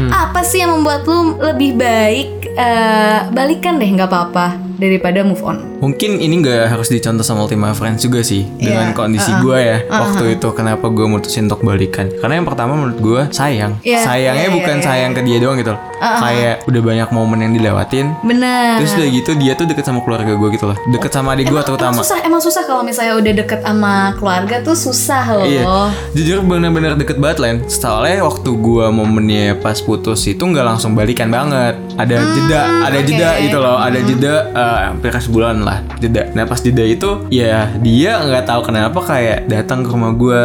apa 0.09 0.41
sih 0.47 0.63
yang 0.63 0.79
membuat 0.79 1.03
lu 1.03 1.35
lebih 1.43 1.75
baik 1.75 2.55
eh, 2.55 3.19
balikan 3.35 3.75
deh 3.75 3.89
nggak 3.91 4.07
apa-apa 4.07 4.72
daripada 4.89 5.19
move 5.23 5.43
on. 5.43 5.57
Mungkin 5.79 6.19
ini 6.19 6.43
nggak 6.43 6.71
harus 6.75 6.87
dicontoh 6.91 7.23
sama 7.23 7.43
Ultima 7.47 7.71
Friends 7.75 8.03
juga 8.03 8.23
sih 8.23 8.47
dengan 8.59 8.91
Iya, 8.91 8.95
kondisi 8.95 9.31
gue 9.39 9.57
ya 9.57 9.77
waktu 9.87 10.39
itu 10.39 10.47
kenapa 10.51 10.85
gue 10.91 11.05
mutusin 11.07 11.47
untuk 11.47 11.63
balikan. 11.63 12.11
Karena 12.19 12.39
yang 12.39 12.47
pertama 12.47 12.75
menurut 12.75 12.99
gue 12.99 13.21
sayang. 13.31 13.79
Iya, 13.83 14.03
sayangnya 14.03 14.47
iya, 14.51 14.55
bukan 14.55 14.77
iya, 14.79 14.85
sayang 14.85 15.11
ke 15.15 15.21
dia 15.23 15.37
doang 15.39 15.57
gitu 15.59 15.71
loh. 15.75 15.81
Kayak 15.99 16.55
udah 16.67 16.81
banyak 16.83 17.09
momen 17.15 17.39
yang 17.43 17.53
dilewatin. 17.55 18.05
Benar. 18.23 18.83
Terus 18.83 18.91
udah 18.99 19.07
gitu 19.09 19.31
dia 19.39 19.53
tuh 19.55 19.65
deket 19.67 19.83
sama 19.87 19.99
keluarga 20.03 20.33
gue 20.35 20.49
gitu 20.55 20.65
loh. 20.71 20.77
Deket 20.91 21.11
sama 21.11 21.35
adik 21.35 21.47
gue 21.47 21.55
Emang 21.55 21.67
terutama. 21.67 21.99
susah 22.03 22.19
emang 22.23 22.41
susah 22.43 22.63
kalau 22.67 22.83
misalnya 22.83 23.13
udah 23.15 23.33
deket 23.33 23.59
sama 23.63 23.93
keluarga 24.19 24.55
tuh 24.61 24.75
susah 24.75 25.23
loh. 25.31 25.47
Iya, 25.47 25.75
jujur 26.15 26.43
bener-bener 26.43 26.95
deket 26.99 27.17
banget 27.17 27.37
Len. 27.39 27.55
Soalnya 27.67 28.23
waktu 28.25 28.49
gua 28.59 28.91
momennya 28.91 29.59
pas 29.59 29.79
putus 29.79 30.25
itu 30.27 30.43
nggak 30.43 30.65
langsung 30.65 30.93
balikan 30.93 31.29
banget. 31.31 31.79
Ada 31.95 32.15
jeda, 32.35 32.61
ada 32.89 32.97
oke. 32.97 33.07
jeda 33.07 33.29
gitu 33.43 33.57
loh. 33.61 33.77
Ada 33.79 33.99
jeda 34.03 34.33
eh, 34.51 34.72
hampir 34.77 35.11
sebulan 35.13 35.61
lah. 35.61 35.79
Jeda. 36.01 36.29
Nah 36.33 36.45
pas 36.49 36.59
jeda 36.59 36.83
itu 36.83 37.27
ya 37.29 37.69
dia 37.79 38.19
nggak 38.21 38.45
tahu 38.49 38.61
kenapa 38.69 38.99
kayak 39.03 39.49
datang 39.49 39.85
ke 39.85 39.89
rumah 39.89 40.11
gua 40.13 40.43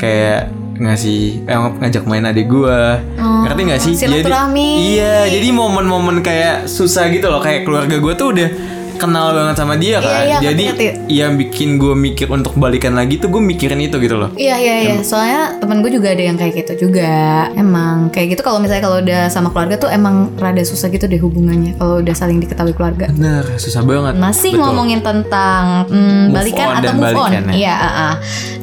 Kayak 0.00 0.48
ngasih 0.80 1.44
eh, 1.44 1.58
ngajak 1.84 2.04
main 2.08 2.24
adik 2.24 2.48
gua. 2.48 2.98
Ngerti 3.20 3.60
nggak 3.68 3.80
sih? 3.84 3.94
Silaturahmi. 3.98 4.96
iya 4.96 5.28
jadi 5.28 5.52
momen-momen 5.52 6.24
kayak 6.24 6.70
susah 6.70 7.12
gitu 7.12 7.28
loh. 7.28 7.44
Kayak 7.44 7.68
keluarga 7.68 7.96
gua 8.00 8.16
tuh 8.16 8.32
udah 8.32 8.48
kenal 9.00 9.32
banget 9.32 9.56
sama 9.56 9.74
dia 9.80 9.98
kan 10.04 10.22
iya, 10.28 10.38
jadi 10.52 10.64
ngerti, 10.76 10.86
yang 11.08 11.32
bikin 11.40 11.80
gue 11.80 11.96
mikir 11.96 12.28
untuk 12.28 12.52
balikan 12.60 12.92
lagi 12.92 13.16
tuh 13.16 13.32
gue 13.32 13.40
mikirin 13.40 13.80
itu 13.80 13.96
gitu 13.96 14.20
loh 14.20 14.30
Iya 14.36 14.56
iya 14.56 14.74
iya. 14.82 14.94
Soalnya 15.04 15.60
temen 15.60 15.84
gue 15.84 15.92
juga 15.92 16.16
ada 16.16 16.22
yang 16.24 16.36
kayak 16.40 16.64
gitu 16.64 16.88
juga. 16.88 17.46
Emang 17.54 18.08
kayak 18.08 18.36
gitu 18.36 18.42
kalau 18.42 18.58
misalnya 18.58 18.82
kalau 18.84 18.98
udah 19.04 19.22
sama 19.28 19.48
keluarga 19.52 19.76
tuh 19.76 19.90
emang 19.92 20.32
rada 20.40 20.64
susah 20.64 20.88
gitu 20.88 21.04
deh 21.06 21.20
hubungannya 21.20 21.76
kalau 21.76 22.00
udah 22.00 22.14
saling 22.16 22.40
diketahui 22.40 22.72
keluarga. 22.72 23.12
Bener, 23.12 23.44
susah 23.60 23.84
banget. 23.84 24.16
Masih 24.16 24.56
Betul. 24.56 24.64
ngomongin 24.64 25.00
tentang 25.04 25.86
mm, 25.92 26.32
balikan 26.32 26.66
on 26.66 26.76
atau 26.80 26.92
move 26.96 27.20
on. 27.20 27.30
ya. 27.30 27.40
Iya, 27.52 27.74
ah, 27.76 27.86
ah. 27.86 28.14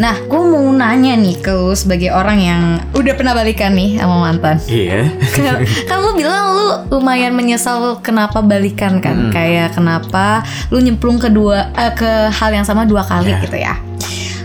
Nah, 0.02 0.16
gue 0.26 0.42
mau 0.42 0.66
nanya 0.74 1.14
nih 1.18 1.36
ke 1.42 1.52
lu 1.54 1.74
sebagai 1.78 2.10
orang 2.10 2.40
yang 2.42 2.64
udah 2.98 3.14
pernah 3.14 3.34
balikan 3.38 3.78
nih 3.78 4.02
sama 4.02 4.16
mantan. 4.18 4.58
Iya. 4.66 5.14
kan 5.90 5.98
lu 6.02 6.12
bilang 6.18 6.46
lu 6.58 6.68
lumayan 6.98 7.38
menyesal 7.38 8.02
kenapa 8.02 8.42
balikan 8.42 9.00
kan 9.00 9.30
kayak 9.30 9.78
kenapa 9.78 10.27
lu 10.70 10.80
nyemplung 10.80 11.18
kedua 11.18 11.72
eh, 11.74 11.94
ke 11.94 12.10
hal 12.30 12.50
yang 12.52 12.66
sama 12.66 12.84
dua 12.84 13.04
kali 13.04 13.30
Iya. 13.30 13.42
gitu 13.44 13.58
ya 13.58 13.76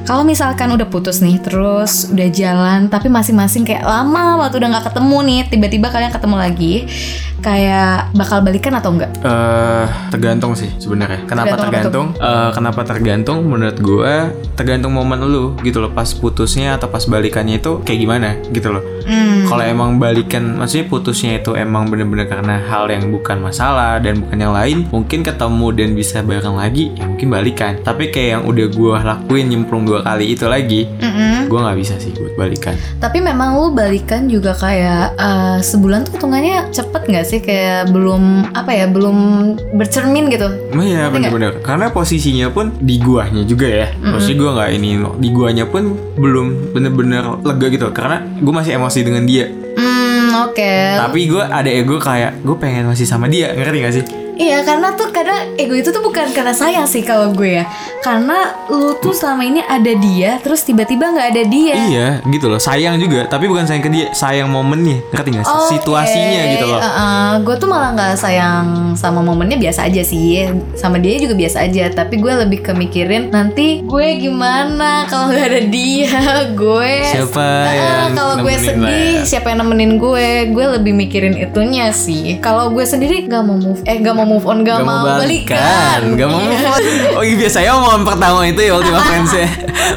kalau 0.03 0.27
misalkan 0.27 0.67
udah 0.75 0.91
putus 0.91 1.23
nih 1.23 1.39
terus 1.39 2.11
udah 2.11 2.29
jalan 2.29 2.91
tapi 2.91 3.07
masing-masing 3.07 3.63
kayak 3.63 3.87
lama 3.87 4.43
waktu 4.43 4.59
udah 4.59 4.69
nggak 4.75 4.87
ketemu 4.91 5.17
nih 5.23 5.41
tiba-tiba 5.47 5.87
kalian 5.89 6.11
ketemu 6.11 6.37
lagi 6.43 6.75
kayak 7.43 8.15
bakal 8.15 8.41
balikan 8.41 8.73
atau 8.79 8.95
enggak 8.95 9.11
Eh, 9.23 9.87
tergantung 10.15 10.55
sih 10.55 10.71
sebenarnya. 10.79 11.27
Kenapa 11.27 11.59
Tergantung 11.59 11.71
tergantung? 11.71 12.07
Eh, 12.17 12.51
kenapa 12.55 12.81
tergantung? 12.87 13.39
Menurut 13.47 13.79
gue 13.79 14.15
tergantung 14.55 14.93
momen 14.95 15.19
lu 15.27 15.59
gitu 15.67 15.83
loh. 15.83 15.91
Pas 15.91 16.09
putusnya 16.15 16.79
atau 16.79 16.87
pas 16.87 17.03
balikannya 17.03 17.59
itu 17.59 17.83
kayak 17.83 17.99
gimana 17.99 18.29
gitu 18.55 18.71
loh. 18.71 18.83
Hmm. 19.03 19.47
Kalau 19.51 19.65
emang 19.67 19.99
balikan, 19.99 20.59
maksudnya 20.59 20.87
putusnya 20.87 21.43
itu 21.43 21.59
emang 21.59 21.91
bener-bener 21.91 22.31
karena 22.31 22.63
hal 22.71 22.87
yang 22.87 23.11
bukan 23.11 23.43
masalah 23.43 23.99
dan 23.99 24.23
bukan 24.23 24.39
yang 24.39 24.55
lain, 24.55 24.79
mungkin 24.95 25.27
ketemu 25.27 25.67
dan 25.75 25.89
bisa 25.99 26.23
bareng 26.23 26.55
lagi, 26.55 26.95
ya 26.95 27.11
mungkin 27.11 27.29
balikan. 27.29 27.73
Tapi 27.83 28.15
kayak 28.15 28.29
yang 28.39 28.43
udah 28.47 28.67
gue 28.71 28.95
lakuin 29.03 29.47
nyemplung 29.51 29.85
dua 29.85 30.07
kali 30.07 30.39
itu 30.39 30.47
lagi, 30.47 30.87
Mm-mm. 31.03 31.42
Gue 31.53 31.61
nggak 31.61 31.77
bisa 31.77 31.95
sih 32.01 32.17
buat 32.17 32.33
balikan. 32.41 32.73
Tapi 32.97 33.21
memang 33.21 33.61
lu 33.61 33.77
balikan 33.77 34.25
juga 34.33 34.57
kayak 34.57 35.21
eh, 35.21 35.59
sebulan 35.61 36.09
tuh 36.09 36.17
hitungannya 36.17 36.73
cepet 36.73 37.03
nggak 37.13 37.27
sih 37.29 37.45
kayak 37.45 37.93
belum 37.93 38.49
apa 38.57 38.73
ya 38.73 38.89
belum 38.89 39.17
bercermin 39.77 40.33
gitu. 40.33 40.49
Oh 40.73 40.81
iya 40.81 41.13
nggak? 41.13 41.13
bener-bener 41.13 41.53
Karena 41.61 41.93
posisinya 41.93 42.49
pun 42.49 42.73
di 42.81 42.97
guanya 42.97 43.43
juga 43.45 43.69
ya 43.69 43.87
Maksudnya 44.01 44.39
gue 44.39 44.51
nggak 44.57 44.71
ini 44.79 44.89
Di 45.21 45.29
guanya 45.29 45.65
pun 45.69 45.93
belum 46.17 46.73
bener-bener 46.73 47.43
lega 47.45 47.67
gitu 47.69 47.87
Karena 47.93 48.25
gue 48.25 48.53
masih 48.55 48.79
emosi 48.79 49.01
dengan 49.05 49.25
dia 49.29 49.51
Hmm 49.77 50.49
oke. 50.49 50.73
Tapi 50.97 51.21
gue 51.29 51.43
ada 51.43 51.71
ego 51.71 52.01
kayak 52.01 52.41
Gue 52.41 52.57
pengen 52.57 52.89
masih 52.89 53.05
sama 53.05 53.29
dia 53.29 53.53
Ngerti 53.53 53.79
gak 53.83 53.95
sih? 53.95 54.22
Iya 54.43 54.59
karena 54.67 54.89
tuh 54.99 55.15
kadang 55.15 55.55
ego 55.55 55.79
itu 55.79 55.95
tuh 55.95 56.03
bukan 56.03 56.35
karena 56.35 56.51
sayang 56.51 56.87
sih 56.91 57.07
kalau 57.07 57.31
gue 57.31 57.63
ya. 57.63 57.65
Karena 58.03 58.67
lu 58.67 58.99
tuh 58.99 59.15
selama 59.15 59.47
ini 59.47 59.63
ada 59.63 59.95
dia 59.95 60.43
Terus 60.43 60.67
tiba-tiba 60.67 61.15
nggak 61.15 61.29
ada 61.31 61.43
dia. 61.47 61.77
Iya 61.87 62.09
gitu 62.27 62.51
loh. 62.51 62.59
Sayang 62.59 62.99
juga 62.99 63.31
tapi 63.31 63.47
bukan 63.47 63.63
sayang 63.63 63.87
ke 63.87 63.91
dia 63.95 64.07
sayang 64.11 64.51
momennya. 64.51 64.99
Ngerti 65.15 65.31
sih? 65.39 65.47
Oke. 65.47 65.71
situasinya 65.79 66.43
gitu 66.59 66.67
loh. 66.67 66.81
Uh-uh. 66.83 67.29
Gue 67.47 67.55
tuh 67.63 67.69
malah 67.71 67.95
nggak 67.95 68.15
sayang 68.19 68.99
sama 68.99 69.23
momennya 69.23 69.55
biasa 69.63 69.87
aja 69.87 70.03
sih. 70.03 70.51
Sama 70.75 70.99
dia 70.99 71.15
juga 71.23 71.39
biasa 71.39 71.63
aja 71.63 71.87
Tapi 71.93 72.19
gue 72.19 72.33
lebih 72.33 72.65
kemikirin 72.65 73.31
Nanti 73.31 73.85
gue 73.87 74.07
gimana 74.19 75.07
kalau 75.07 75.31
nggak 75.31 75.47
ada 75.47 75.63
dia. 75.71 76.11
Gue 76.63 77.07
Siapa 77.07 77.47
yang 77.71 78.15
Kalau 78.19 78.35
gue 78.43 78.55
nemenin 78.55 78.83
lah 78.83 78.91
sedih 78.91 79.15
ya? 79.23 79.25
Siapa 79.25 79.47
yang 79.55 79.59
nemenin 79.63 79.93
gue? 79.97 80.29
Gue 80.51 80.67
lebih 80.79 80.93
mikirin 80.95 81.35
itunya 81.39 81.95
sih. 81.95 82.43
Kalau 82.43 82.75
gue 82.75 82.83
sendiri 82.83 83.25
gak 83.31 83.43
mau 83.47 83.57
move 83.57 83.81
Eh 83.87 84.03
gak 84.03 84.15
mau 84.17 84.27
move 84.33 84.45
on 84.45 84.59
Gak, 84.63 84.75
Gak 84.75 84.87
mau 84.87 85.05
balikan 85.05 86.01
Gak 86.15 86.27
mau 86.27 86.41
Iya. 86.41 86.49
move 86.49 86.67
on. 86.67 86.81
Oh 87.13 87.23
iya 87.23 87.37
biasanya 87.37 87.71
omongan 87.75 88.03
pertama 88.03 88.39
itu 88.43 88.61
ya 88.61 88.73
Ultima 88.73 89.01
Friends 89.07 89.33
ya 89.33 89.49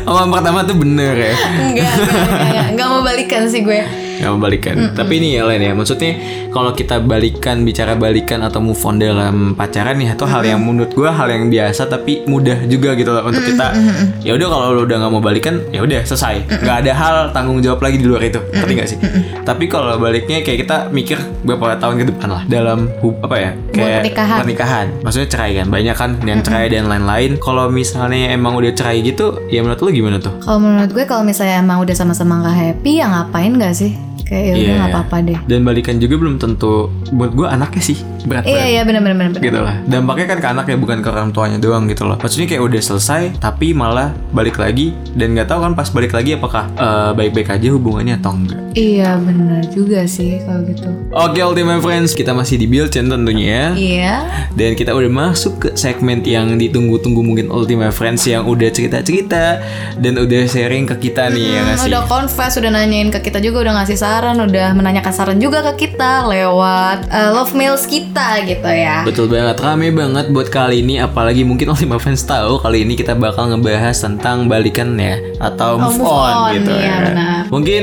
Omongan 0.04 0.30
pertama 0.32 0.60
tuh 0.62 0.76
bener 0.76 1.16
ya 1.16 1.34
Enggak, 1.64 1.88
enggak, 1.90 2.16
enggak, 2.44 2.66
enggak 2.70 2.88
mau 2.88 3.02
balikan 3.02 3.44
sih 3.46 3.62
gue 3.62 3.80
Gak 4.16 4.30
mau 4.30 4.40
balikan 4.40 4.76
Tapi 4.92 5.14
ini 5.16 5.36
ya 5.36 5.44
Len 5.44 5.62
ya. 5.62 5.72
Maksudnya 5.72 6.12
kalau 6.50 6.72
kita 6.72 7.00
balikan 7.00 7.62
Bicara 7.62 7.94
balikan 7.94 8.40
atau 8.40 8.60
move 8.60 8.80
on 8.80 8.96
dalam 8.96 9.36
pacaran 9.54 9.96
ya 9.96 10.14
Itu 10.14 10.24
hal 10.24 10.42
yang 10.42 10.60
menurut 10.60 10.90
gue 10.90 11.06
Hal 11.06 11.28
yang 11.28 11.48
biasa 11.48 11.86
Tapi 11.86 12.24
mudah 12.26 12.64
juga 12.66 12.94
gitu 12.94 13.10
loh 13.10 13.24
Untuk 13.24 13.44
kita. 13.44 13.76
ya 14.22 14.34
udah 14.34 14.48
kalau 14.48 14.68
lu 14.72 14.82
udah 14.84 14.98
gak 14.98 15.12
mau 15.12 15.20
balikan 15.20 15.60
ya 15.68 15.80
udah 15.80 16.02
selesai. 16.02 16.48
Gak 16.62 16.78
ada 16.82 16.92
hal 16.92 17.16
tanggung 17.32 17.60
jawab 17.60 17.80
lagi 17.80 17.98
di 17.98 18.06
luar 18.06 18.24
itu. 18.24 18.40
Ngerti 18.40 18.74
gak 18.74 18.88
sih? 18.88 18.98
Tapi 19.42 19.66
kalau 19.66 19.96
baliknya 19.96 20.40
kayak 20.40 20.60
kita 20.62 20.78
mikir 20.90 21.18
Beberapa 21.42 21.78
tahun 21.78 21.96
ke 22.00 22.06
depan 22.08 22.30
lah 22.32 22.44
Dalam 22.46 22.90
hub, 23.00 23.22
apa 23.22 23.36
ya 23.36 23.52
Kayak 23.70 24.00
pernikahan. 24.02 24.38
pernikahan. 24.40 24.86
Maksudnya 25.02 25.28
cerai 25.28 25.52
kan 25.54 25.68
Banyak 25.68 25.96
kan 25.96 26.10
yang 26.24 26.40
cerai 26.40 26.68
dan 26.68 26.88
lain-lain. 26.88 27.38
Kalau 27.38 27.68
misalnya 27.68 28.32
emang 28.32 28.56
udah 28.56 28.72
cerai 28.72 29.02
gitu 29.02 29.44
Ya 29.48 29.60
menurut 29.60 29.80
lu 29.80 29.92
gimana 29.92 30.18
tuh? 30.18 30.34
Kalau 30.40 30.58
menurut 30.58 30.90
gue 30.90 31.04
kalau 31.04 31.22
misalnya 31.22 31.60
emang 31.60 31.82
udah 31.82 31.94
sama-sama 31.94 32.42
gak 32.42 32.56
happy 32.56 32.92
ya 32.98 33.06
ngapain 33.06 33.54
gak 33.56 33.74
sih? 33.74 33.94
Kayak 34.24 34.44
ya 34.44 34.54
udah 34.56 34.76
nggak 34.76 34.90
apa-apa 34.92 35.16
deh. 35.22 35.38
Dan 35.46 35.60
balikan 35.62 35.96
juga 35.98 36.16
belum 36.18 36.36
tentu 36.38 36.88
Buat 37.12 37.32
gue 37.34 37.48
anaknya 37.48 37.84
sih 37.84 37.98
berat 38.26 38.42
Iya 38.42 38.66
iya 38.66 38.82
benar 38.82 39.06
benar 39.06 39.18
benar. 39.30 39.38
gitu 39.38 39.60
lah. 39.62 39.76
Dampaknya 39.86 40.26
kan 40.26 40.38
ke 40.42 40.48
anak 40.50 40.66
ya 40.66 40.78
bukan 40.78 40.98
ke 41.00 41.10
orang 41.10 41.30
tuanya 41.30 41.58
doang 41.62 41.86
gitu 41.86 42.04
loh. 42.04 42.18
Maksudnya 42.18 42.48
kayak 42.48 42.64
udah 42.64 42.82
selesai 42.82 43.22
tapi 43.38 43.78
malah 43.78 44.16
balik 44.32 44.58
lagi. 44.58 44.98
Dan 45.14 45.38
nggak 45.38 45.46
tahu 45.46 45.62
kan 45.62 45.74
pas 45.74 45.86
balik 45.90 46.12
lagi 46.12 46.34
apakah 46.34 46.66
eh, 46.74 47.12
baik-baik 47.14 47.54
aja 47.54 47.68
hubungannya 47.70 48.18
atau 48.18 48.34
enggak. 48.34 48.60
Iya 48.74 49.16
benar 49.22 49.62
juga 49.70 50.04
sih 50.04 50.42
kalau 50.42 50.66
gitu. 50.66 50.90
Oke 51.14 51.40
Ultimate 51.40 51.80
Friends. 51.80 52.12
Kita 52.12 52.34
masih 52.34 52.58
di 52.58 52.66
Bilcen 52.66 53.08
tentunya. 53.08 53.72
Iya. 53.76 54.16
dan 54.56 54.72
kita 54.74 54.92
udah 54.92 55.12
masuk 55.12 55.54
ke 55.60 55.70
segmen 55.76 56.24
yang 56.24 56.56
ditunggu-tunggu 56.56 57.22
mungkin 57.22 57.48
Ultimate 57.52 57.92
Friends 57.92 58.24
yang 58.26 58.48
udah 58.48 58.72
cerita-cerita 58.72 59.60
dan 60.00 60.14
udah 60.16 60.42
sharing 60.48 60.88
ke 60.88 61.10
kita 61.10 61.28
nih 61.30 61.46
ya 61.46 61.60
nggak 61.62 61.78
sih? 61.78 61.90
Udah 61.92 62.04
confess, 62.08 62.56
udah 62.56 62.72
nanyain 62.72 63.12
ke 63.12 63.20
kita 63.22 63.40
juga, 63.40 63.68
udah 63.68 63.84
ngasih 63.84 63.98
saran, 64.06 64.38
udah 64.40 64.68
menanyakan 64.72 65.10
saran 65.10 65.38
juga 65.38 65.66
ke 65.66 65.90
kita 65.90 66.24
lewat 66.24 67.10
uh, 67.10 67.34
love 67.34 67.52
mails 67.52 67.84
kita 67.84 68.46
gitu 68.46 68.70
ya. 68.70 69.02
Betul 69.02 69.26
banget, 69.28 69.58
rame 69.58 69.90
banget 69.90 70.30
buat 70.30 70.48
kali 70.48 70.80
ini 70.80 70.98
Apalagi 70.98 71.42
mungkin 71.42 71.70
Ultima 71.74 71.98
Fans 71.98 72.22
tahu 72.22 72.58
Kali 72.58 72.82
ini 72.82 72.94
kita 72.94 73.14
bakal 73.14 73.50
ngebahas 73.50 73.96
tentang 73.96 74.46
balikan 74.46 74.94
ya 74.94 75.18
Atau 75.38 75.76
Oh, 75.76 75.90
move, 75.90 75.98
move 75.98 76.08
on, 76.08 76.32
on, 76.32 76.52
gitu 76.54 76.72
iya, 76.72 76.86
ya 76.86 76.96
benar. 77.04 77.40
Mungkin 77.48 77.82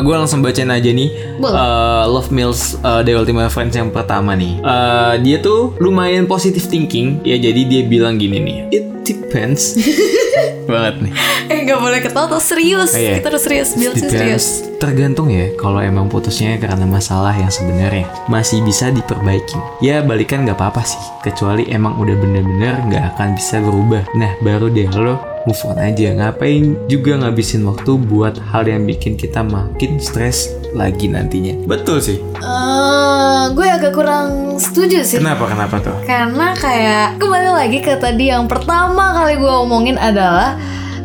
gue 0.00 0.14
langsung 0.16 0.40
bacain 0.40 0.68
aja 0.68 0.90
nih 0.90 1.08
Boleh. 1.36 1.56
eh, 1.56 2.04
Love 2.06 2.30
Mills 2.30 2.62
eh, 2.76 3.00
dari 3.02 3.14
Ultima 3.14 3.46
Friends 3.46 3.74
yang 3.74 3.90
pertama 3.90 4.32
nih 4.32 4.56
Eh, 4.58 5.14
Dia 5.20 5.36
tuh 5.38 5.76
lumayan 5.78 6.24
positive 6.24 6.64
thinking 6.64 7.20
Ya 7.20 7.36
jadi 7.36 7.60
dia 7.62 7.82
bilang 7.84 8.16
gini 8.16 8.38
nih 8.38 8.56
It 8.70 8.84
depends 9.10 9.74
Banget 10.70 10.94
nih 11.02 11.14
Eh 11.50 11.66
nggak 11.66 11.80
boleh 11.82 11.98
ketawa 11.98 12.30
tuh 12.30 12.38
serius. 12.38 12.94
Oh, 12.94 13.02
iya. 13.02 13.18
Kita 13.18 13.34
harus 13.34 13.42
serius, 13.42 13.74
Bill 13.74 13.90
sih 13.98 14.06
serius. 14.06 14.62
Tergantung 14.78 15.34
ya 15.34 15.50
kalau 15.58 15.82
emang 15.82 16.06
putusnya 16.06 16.54
karena 16.62 16.86
masalah 16.86 17.34
yang 17.34 17.50
sebenarnya 17.50 18.06
masih 18.30 18.62
bisa 18.62 18.94
diperbaiki. 18.94 19.58
Ya 19.82 19.98
balikan 19.98 20.46
nggak 20.46 20.54
apa-apa 20.54 20.86
sih, 20.86 21.02
kecuali 21.26 21.66
emang 21.74 21.98
udah 21.98 22.14
bener-bener 22.14 22.86
nggak 22.86 23.04
akan 23.18 23.34
bisa 23.34 23.58
berubah. 23.58 24.06
Nah 24.14 24.38
baru 24.46 24.70
deh 24.70 24.86
lo 24.94 25.18
move 25.42 25.62
on 25.66 25.82
aja. 25.82 26.14
Ngapain 26.14 26.86
juga 26.86 27.18
ngabisin 27.18 27.66
waktu 27.66 27.98
buat 27.98 28.38
hal 28.54 28.70
yang 28.70 28.86
bikin 28.86 29.18
kita 29.18 29.42
makin 29.42 29.98
stres 29.98 30.54
lagi 30.74 31.06
nantinya. 31.10 31.54
Betul 31.66 32.02
sih. 32.02 32.18
Eh, 32.20 33.42
gue 33.54 33.66
agak 33.66 33.92
kurang 33.94 34.56
setuju 34.58 35.02
sih. 35.02 35.18
Kenapa 35.18 35.50
kenapa 35.50 35.76
tuh? 35.82 35.96
Karena 36.06 36.54
kayak 36.54 37.18
kembali 37.18 37.50
lagi 37.54 37.78
ke 37.82 37.96
tadi 37.98 38.30
yang 38.30 38.46
pertama 38.46 39.16
kali 39.18 39.38
gue 39.38 39.54
omongin 39.64 39.96
adalah 39.98 40.54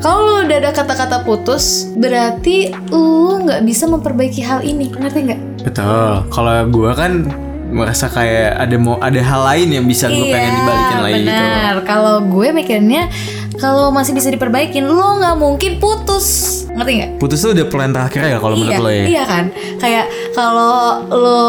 kalau 0.04 0.22
lu 0.22 0.34
udah 0.46 0.58
ada 0.62 0.70
kata-kata 0.70 1.26
putus, 1.26 1.90
berarti 1.98 2.70
lu 2.94 3.42
nggak 3.42 3.66
bisa 3.66 3.90
memperbaiki 3.90 4.44
hal 4.46 4.62
ini, 4.62 4.94
ngerti 4.94 5.20
nggak? 5.26 5.42
Betul. 5.66 6.30
Kalau 6.30 6.70
gua 6.70 6.94
kan 6.94 7.26
merasa 7.74 8.06
kayak 8.08 8.54
ada 8.62 8.76
mau 8.78 9.02
ada 9.02 9.18
hal 9.18 9.42
lain 9.42 9.82
yang 9.82 9.86
bisa 9.90 10.06
gue 10.06 10.30
pengen 10.30 10.54
dibalikin 10.62 11.00
lagi 11.02 11.22
gitu. 11.26 11.34
Iya, 11.34 11.42
benar. 11.42 11.76
Kalau 11.90 12.16
gue 12.22 12.48
mikirnya 12.54 13.10
kalau 13.56 13.88
masih 13.90 14.12
bisa 14.12 14.28
diperbaikin, 14.28 14.84
lo 14.84 15.20
nggak 15.20 15.36
mungkin 15.36 15.72
putus, 15.80 16.26
ngerti 16.76 16.92
nggak? 17.00 17.12
Putus 17.18 17.40
tuh 17.40 17.56
udah 17.56 17.66
plan 17.72 17.92
terakhir 17.92 18.22
ya 18.26 18.38
kalau 18.38 18.56
menurut 18.56 18.76
iya, 18.76 18.84
lo 18.84 18.90
ya. 18.92 19.06
iya 19.08 19.24
kan. 19.24 19.46
Kayak 19.80 20.06
kalau 20.36 20.78
lo 21.08 21.42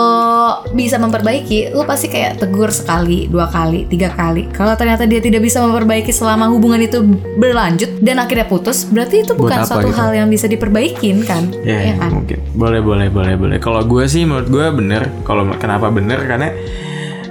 bisa 0.73 0.97
memperbaiki, 0.97 1.75
lo 1.75 1.83
pasti 1.83 2.07
kayak 2.07 2.39
tegur 2.39 2.71
sekali, 2.71 3.27
dua 3.27 3.51
kali, 3.51 3.85
tiga 3.91 4.15
kali. 4.15 4.47
Kalau 4.55 4.79
ternyata 4.79 5.05
dia 5.05 5.19
tidak 5.19 5.43
bisa 5.43 5.59
memperbaiki 5.63 6.15
selama 6.15 6.47
hubungan 6.47 6.79
itu 6.79 7.03
berlanjut 7.37 7.99
dan 7.99 8.23
akhirnya 8.23 8.47
putus, 8.47 8.87
berarti 8.87 9.27
itu 9.27 9.35
bukan 9.35 9.59
Buat 9.59 9.67
apa 9.67 9.69
suatu 9.69 9.89
gitu? 9.91 9.99
hal 9.99 10.11
yang 10.15 10.29
bisa 10.31 10.47
diperbaikin 10.47 11.27
kan? 11.27 11.51
Ya, 11.67 11.91
Iya 11.91 11.95
kan? 11.99 12.11
mungkin. 12.23 12.39
Boleh, 12.55 12.81
boleh, 12.81 13.09
boleh, 13.11 13.35
boleh. 13.35 13.59
Kalau 13.59 13.83
gue 13.83 14.05
sih 14.07 14.23
menurut 14.23 14.47
gue 14.47 14.67
bener. 14.73 15.11
Kalau 15.27 15.43
kenapa 15.59 15.91
bener? 15.91 16.23
Karena 16.25 16.55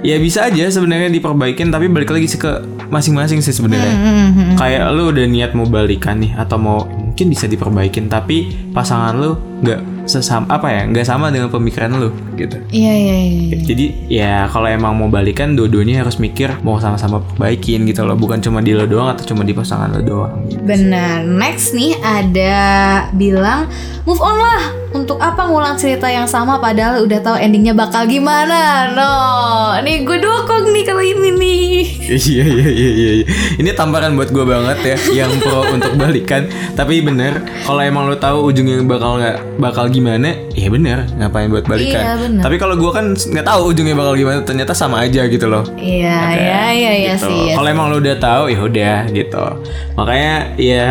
ya 0.02 0.16
bisa 0.18 0.48
aja 0.48 0.68
sebenarnya 0.68 1.08
diperbaikin 1.08 1.72
tapi 1.72 1.88
balik 1.88 2.10
lagi 2.12 2.26
sih 2.28 2.40
ke 2.40 2.64
masing-masing 2.88 3.40
sih 3.42 3.54
sebenarnya. 3.54 3.94
Hmm, 3.94 4.54
Kayak 4.56 4.92
lu 4.94 5.10
udah 5.10 5.24
niat 5.26 5.50
mau 5.52 5.66
balikan 5.66 6.20
nih 6.22 6.36
atau 6.36 6.56
mau 6.58 6.78
mungkin 6.86 7.32
bisa 7.32 7.48
diperbaikin 7.48 8.12
tapi 8.12 8.68
pasangan 8.76 9.16
lu 9.16 9.30
nggak 9.56 9.80
sesama 10.06 10.46
apa 10.46 10.70
ya 10.70 10.82
nggak 10.86 11.06
sama 11.06 11.34
dengan 11.34 11.50
pemikiran 11.50 11.98
lu 11.98 12.14
gitu. 12.38 12.56
Iya 12.70 12.92
iya 12.94 13.16
iya. 13.26 13.56
Jadi 13.66 13.86
ya 14.06 14.34
kalau 14.46 14.70
emang 14.70 14.94
mau 14.94 15.10
balikan 15.10 15.58
dua-duanya 15.58 16.06
harus 16.06 16.22
mikir 16.22 16.52
mau 16.62 16.78
sama-sama 16.78 17.18
perbaikin 17.34 17.84
gitu 17.90 18.06
loh 18.06 18.14
bukan 18.14 18.38
cuma 18.38 18.62
di 18.62 18.76
lo 18.76 18.86
doang 18.86 19.10
atau 19.12 19.26
cuma 19.34 19.42
di 19.42 19.52
pasangan 19.52 19.90
lo 19.90 20.00
doang. 20.04 20.46
gitu. 20.46 20.62
Benar. 20.62 21.26
Next 21.26 21.74
nih 21.74 21.98
ada 22.00 22.56
bilang 23.18 23.66
move 24.06 24.22
on 24.22 24.38
lah. 24.38 24.62
Untuk 24.96 25.20
apa 25.20 25.44
ngulang 25.44 25.76
cerita 25.76 26.08
yang 26.08 26.24
sama 26.24 26.56
padahal 26.56 27.04
udah 27.04 27.20
tahu 27.20 27.36
endingnya 27.36 27.76
bakal 27.76 28.08
gimana? 28.08 28.88
No, 28.96 29.12
nih 29.84 30.08
gue 30.08 30.16
dukung 30.24 30.72
nih 30.72 30.84
kalau 30.88 31.04
ini 31.04 31.30
nih. 31.36 31.64
Iya 32.06 32.44
iya 32.46 32.68
iya 32.70 32.90
iya. 32.96 33.10
iya. 33.20 33.26
Ini 33.58 33.70
tamparan 33.74 34.14
buat 34.14 34.30
gue 34.30 34.46
banget 34.46 34.78
ya, 34.94 35.26
yang 35.26 35.42
pro 35.42 35.66
untuk 35.68 35.98
balikan. 35.98 36.46
Tapi 36.78 37.02
bener, 37.02 37.42
kalau 37.66 37.82
emang 37.82 38.06
lo 38.06 38.14
tahu 38.16 38.46
ujungnya 38.46 38.78
bakal 38.86 39.18
nggak 39.18 39.55
bakal 39.56 39.88
gimana, 39.88 40.36
ya 40.52 40.68
bener, 40.68 41.08
ngapain 41.16 41.48
buat 41.48 41.64
balikan. 41.64 42.00
Iya, 42.00 42.12
bener. 42.20 42.42
Tapi 42.44 42.56
kalau 42.60 42.74
gue 42.76 42.90
kan 42.92 43.16
nggak 43.16 43.46
tahu 43.46 43.60
ujungnya 43.72 43.96
bakal 43.96 44.14
gimana, 44.16 44.38
ternyata 44.44 44.72
sama 44.76 45.04
aja 45.04 45.24
gitu 45.26 45.46
loh. 45.48 45.64
Iya 45.76 46.18
iya 46.36 46.62
iya 46.72 46.92
iya 46.92 47.14
gitu. 47.16 47.28
sih. 47.28 47.40
iya 47.50 47.54
Kalau 47.56 47.68
emang 47.68 47.86
lo 47.88 47.96
udah 47.98 48.16
tahu 48.20 48.44
ya 48.52 48.60
udah 48.60 48.98
gitu. 49.10 49.44
Makanya 49.96 50.34
ya 50.60 50.86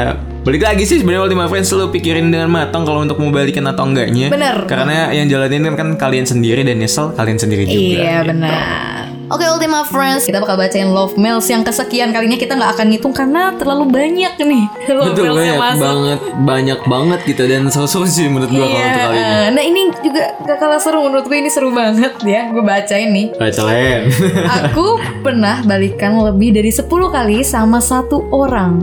balik 0.45 0.61
lagi 0.61 0.83
sih 0.85 1.01
sebenarnya 1.01 1.25
Ultima 1.25 1.49
Friends 1.49 1.73
lo 1.73 1.89
pikirin 1.89 2.29
dengan 2.29 2.49
matang 2.53 2.85
kalau 2.85 3.01
untuk 3.01 3.17
mau 3.17 3.33
balikan 3.33 3.65
atau 3.65 3.85
enggaknya. 3.85 4.29
Bener. 4.29 4.69
Karena 4.69 5.09
yang 5.13 5.29
jalanin 5.29 5.73
kan 5.73 5.97
kalian 5.97 6.25
sendiri 6.25 6.61
dan 6.61 6.77
nyesel 6.77 7.13
kalian 7.17 7.37
sendiri 7.41 7.65
juga. 7.65 7.81
Iya 7.81 8.15
gitu. 8.21 8.29
benar. 8.33 9.04
Oke 9.25 9.41
Ultima 9.49 9.81
Friends, 9.81 10.29
kita 10.29 10.37
bakal 10.37 10.53
bacain 10.53 10.93
love 10.93 11.17
mails 11.17 11.49
yang 11.49 11.65
kesekian 11.65 12.13
kalinya 12.13 12.37
kita 12.37 12.53
nggak 12.53 12.77
akan 12.77 12.93
ngitung 12.93 13.09
karena 13.09 13.57
terlalu 13.57 13.89
banyak 13.89 14.37
nih 14.37 14.69
love 14.93 15.17
Betul 15.17 15.33
mails 15.33 15.41
yang 15.41 15.57
banyak 15.57 15.57
masuk. 15.57 15.81
banget 15.81 16.19
banyak 16.45 16.79
banget 16.85 17.19
gitu 17.25 17.41
dan 17.49 17.61
seru-seru 17.73 18.05
sih 18.05 18.29
menurut 18.29 18.53
gua 18.53 18.65
kalau 18.69 18.77
untuk 18.77 19.01
kali 19.01 19.17
ini. 19.17 19.25
Iya, 19.25 19.41
nah 19.49 19.63
ini 19.65 19.81
juga 20.05 20.23
gak 20.45 20.57
kalah 20.61 20.77
seru 20.77 20.99
menurut 21.09 21.25
gue 21.25 21.37
ini 21.41 21.49
seru 21.49 21.69
banget 21.73 22.13
ya, 22.21 22.53
gue 22.53 22.61
bacain 22.61 23.09
nih. 23.09 23.25
Baca 23.33 23.61
Len. 23.65 24.01
Aku 24.61 24.85
pernah 25.25 25.55
balikan 25.65 26.13
lebih 26.21 26.53
dari 26.53 26.69
10 26.69 26.85
kali 26.85 27.41
sama 27.41 27.81
satu 27.81 28.29
orang. 28.29 28.77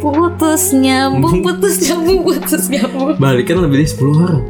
Putus 0.00 0.72
nyambung, 0.72 1.42
putus 1.44 1.84
nyambung, 1.84 2.24
putus 2.24 2.64
nyambung. 2.72 3.20
Balikan 3.20 3.60
lebih 3.60 3.84
dari 3.84 3.88
10 3.92 4.24
orang. 4.24 4.42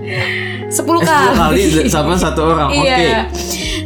10 0.70 0.70
10 0.70 0.86
kali. 1.02 1.34
kali 1.34 1.62
sama 1.90 2.14
satu 2.14 2.46
orang. 2.46 2.70
Oke. 2.70 2.86
Iya. 2.86 3.26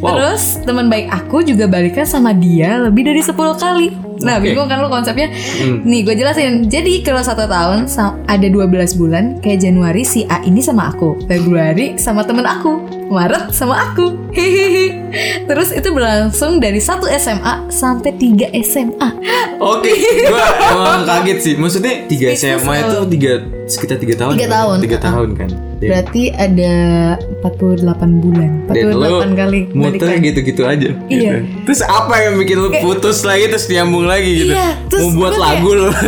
Wow. 0.00 0.16
Terus 0.16 0.64
teman 0.64 0.88
baik 0.88 1.12
aku 1.12 1.44
juga 1.44 1.68
balikan 1.68 2.08
sama 2.08 2.32
dia 2.32 2.80
lebih 2.80 3.04
dari 3.04 3.20
10 3.20 3.36
kali. 3.36 4.09
Nah 4.20 4.36
Oke. 4.36 4.46
bingung 4.46 4.68
kan 4.68 4.78
lu 4.78 4.88
konsepnya 4.88 5.32
Hmm. 5.60 5.82
Nih 5.82 6.02
gue 6.02 6.14
jelasin 6.14 6.66
Jadi 6.66 7.00
kalau 7.00 7.20
satu 7.20 7.44
tahun 7.44 7.88
Ada 8.24 8.46
12 8.46 8.68
bulan 8.94 9.40
Kayak 9.40 9.64
Januari 9.64 10.02
si 10.02 10.24
A 10.24 10.40
ini 10.40 10.60
sama 10.60 10.88
aku 10.88 11.16
Februari 11.24 11.96
sama 11.96 12.22
temen 12.22 12.44
aku 12.44 12.80
Maret 13.08 13.50
sama 13.50 13.90
aku 13.90 14.16
Hehehe 14.30 14.94
Terus 15.44 15.72
itu 15.72 15.88
berlangsung 15.90 16.58
dari 16.58 16.78
satu 16.78 17.08
SMA 17.10 17.68
Sampai 17.68 18.14
3 18.14 18.52
SMA 18.60 19.08
Oke, 19.60 19.92
gua 20.24 20.44
emang 20.72 21.04
kaget 21.04 21.38
sih. 21.38 21.54
Maksudnya 21.54 22.08
tiga 22.08 22.32
Speechless 22.32 22.64
SMA 22.64 22.74
itu 22.80 22.96
lo. 22.96 23.04
tiga 23.04 23.32
sekitar 23.68 23.96
tiga 24.00 24.14
tahun. 24.16 24.32
Tiga 24.34 24.48
kan? 24.48 24.56
tahun. 24.56 24.76
Tiga 24.80 24.96
Uh-uh. 24.96 25.04
tahun 25.04 25.28
kan. 25.36 25.50
Dan, 25.80 25.88
Berarti 25.88 26.22
ada 26.32 26.72
48 27.40 28.24
bulan 28.24 28.50
dan 28.68 28.84
lo 28.92 29.20
48 29.20 29.32
kali 29.36 29.60
muter 29.72 30.08
gitu-gitu 30.18 30.62
aja. 30.64 30.90
Iya. 31.08 31.44
gitu. 31.44 31.68
Terus 31.68 31.80
apa 31.84 32.14
yang 32.20 32.34
bikin 32.36 32.56
lo 32.56 32.68
putus 32.80 33.20
lagi 33.20 33.48
terus 33.48 33.68
nyambung 33.68 34.08
lagi 34.10 34.30
gitu? 34.36 34.52
Iya, 34.52 34.68
terus 34.86 35.02
Mau 35.04 35.10
buat 35.16 35.32
kayak- 35.32 35.44
lagu 35.46 35.70
lo. 35.72 35.88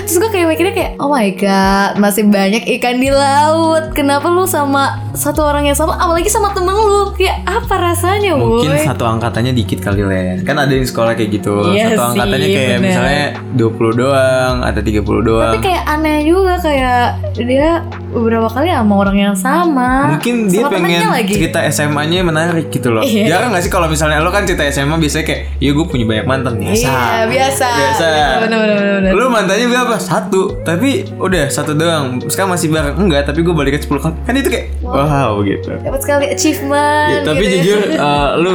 Terus 0.00 0.16
gue 0.18 0.30
kayak 0.30 0.48
mikirnya 0.48 0.72
kayak 0.72 0.92
Oh 0.96 1.10
my 1.10 1.28
god 1.34 2.00
Masih 2.00 2.24
banyak 2.24 2.64
ikan 2.78 2.96
di 2.96 3.12
laut 3.12 3.92
Kenapa 3.92 4.24
lu 4.26 4.46
sama 4.46 4.96
Satu 5.12 5.42
orang 5.42 5.68
yang 5.68 5.76
sama 5.76 6.00
Apalagi 6.00 6.28
sama 6.28 6.48
temen 6.50 6.72
lu 6.72 7.12
Kayak 7.12 7.44
apa 7.44 7.74
rasanya 7.76 8.32
Mungkin 8.32 8.72
woy? 8.72 8.80
satu 8.80 9.04
angkatannya 9.04 9.52
dikit 9.52 9.84
kali 9.84 10.00
Len 10.00 10.40
Kan 10.42 10.56
ada 10.56 10.70
yang 10.70 10.82
sekolah 10.82 11.12
kayak 11.12 11.28
gitu 11.34 11.60
Iya 11.68 11.92
Satu 11.92 12.00
sih, 12.08 12.08
angkatannya 12.16 12.48
kayak 12.48 12.70
bener. 12.70 12.80
misalnya 12.80 13.24
20 13.52 14.00
doang 14.00 14.54
Atau 14.62 14.80
30 14.80 14.96
doang 15.22 15.52
Tapi 15.52 15.60
kayak 15.62 15.84
aneh 15.84 16.18
juga 16.24 16.54
Kayak 16.56 17.04
Dia 17.36 17.70
beberapa 18.08 18.48
kali 18.48 18.72
sama 18.72 18.94
orang 18.96 19.16
yang 19.20 19.36
sama 19.36 20.16
Mungkin 20.16 20.48
dia 20.48 20.64
Sama 20.64 20.72
pengen 20.80 21.12
lagi 21.12 21.32
cerita 21.36 21.60
SMA-nya 21.68 22.24
menarik 22.24 22.72
gitu 22.72 22.88
loh. 22.88 23.04
Iya. 23.04 23.36
Jarang 23.36 23.52
gak 23.52 23.62
sih 23.64 23.72
kalau 23.72 23.86
misalnya 23.86 24.24
lo 24.24 24.32
kan 24.32 24.48
cerita 24.48 24.64
SMA 24.68 24.96
biasanya 24.96 25.24
kayak, 25.28 25.40
ya 25.60 25.70
gue 25.76 25.86
punya 25.86 26.04
banyak 26.08 26.24
mantan 26.24 26.54
biasa. 26.56 26.88
Iya 26.88 27.00
biasa 27.28 27.66
Biasa. 27.68 28.08
Bener-bener 28.48 29.12
Lu 29.12 29.28
mantannya 29.28 29.66
berapa? 29.68 29.94
Satu. 30.00 30.62
Tapi 30.64 31.04
udah 31.20 31.52
satu 31.52 31.76
doang. 31.76 32.18
Sekarang 32.26 32.56
masih 32.56 32.72
bareng 32.72 32.96
enggak? 32.96 33.28
Tapi 33.28 33.44
gue 33.44 33.54
balikan 33.54 33.80
10 33.80 34.00
kali. 34.00 34.14
Kan 34.24 34.34
itu 34.40 34.48
kayak, 34.48 34.66
wow 34.82 35.38
gitu. 35.44 35.68
Dapat 35.76 36.00
sekali 36.00 36.24
achievement 36.32 37.08
Ya, 37.12 37.20
tapi 37.24 37.44
gitu. 37.44 37.54
jujur 37.60 37.80
uh, 38.04 38.28
lu 38.40 38.52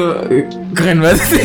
keren 0.73 0.97
banget 0.99 1.21
sih 1.29 1.43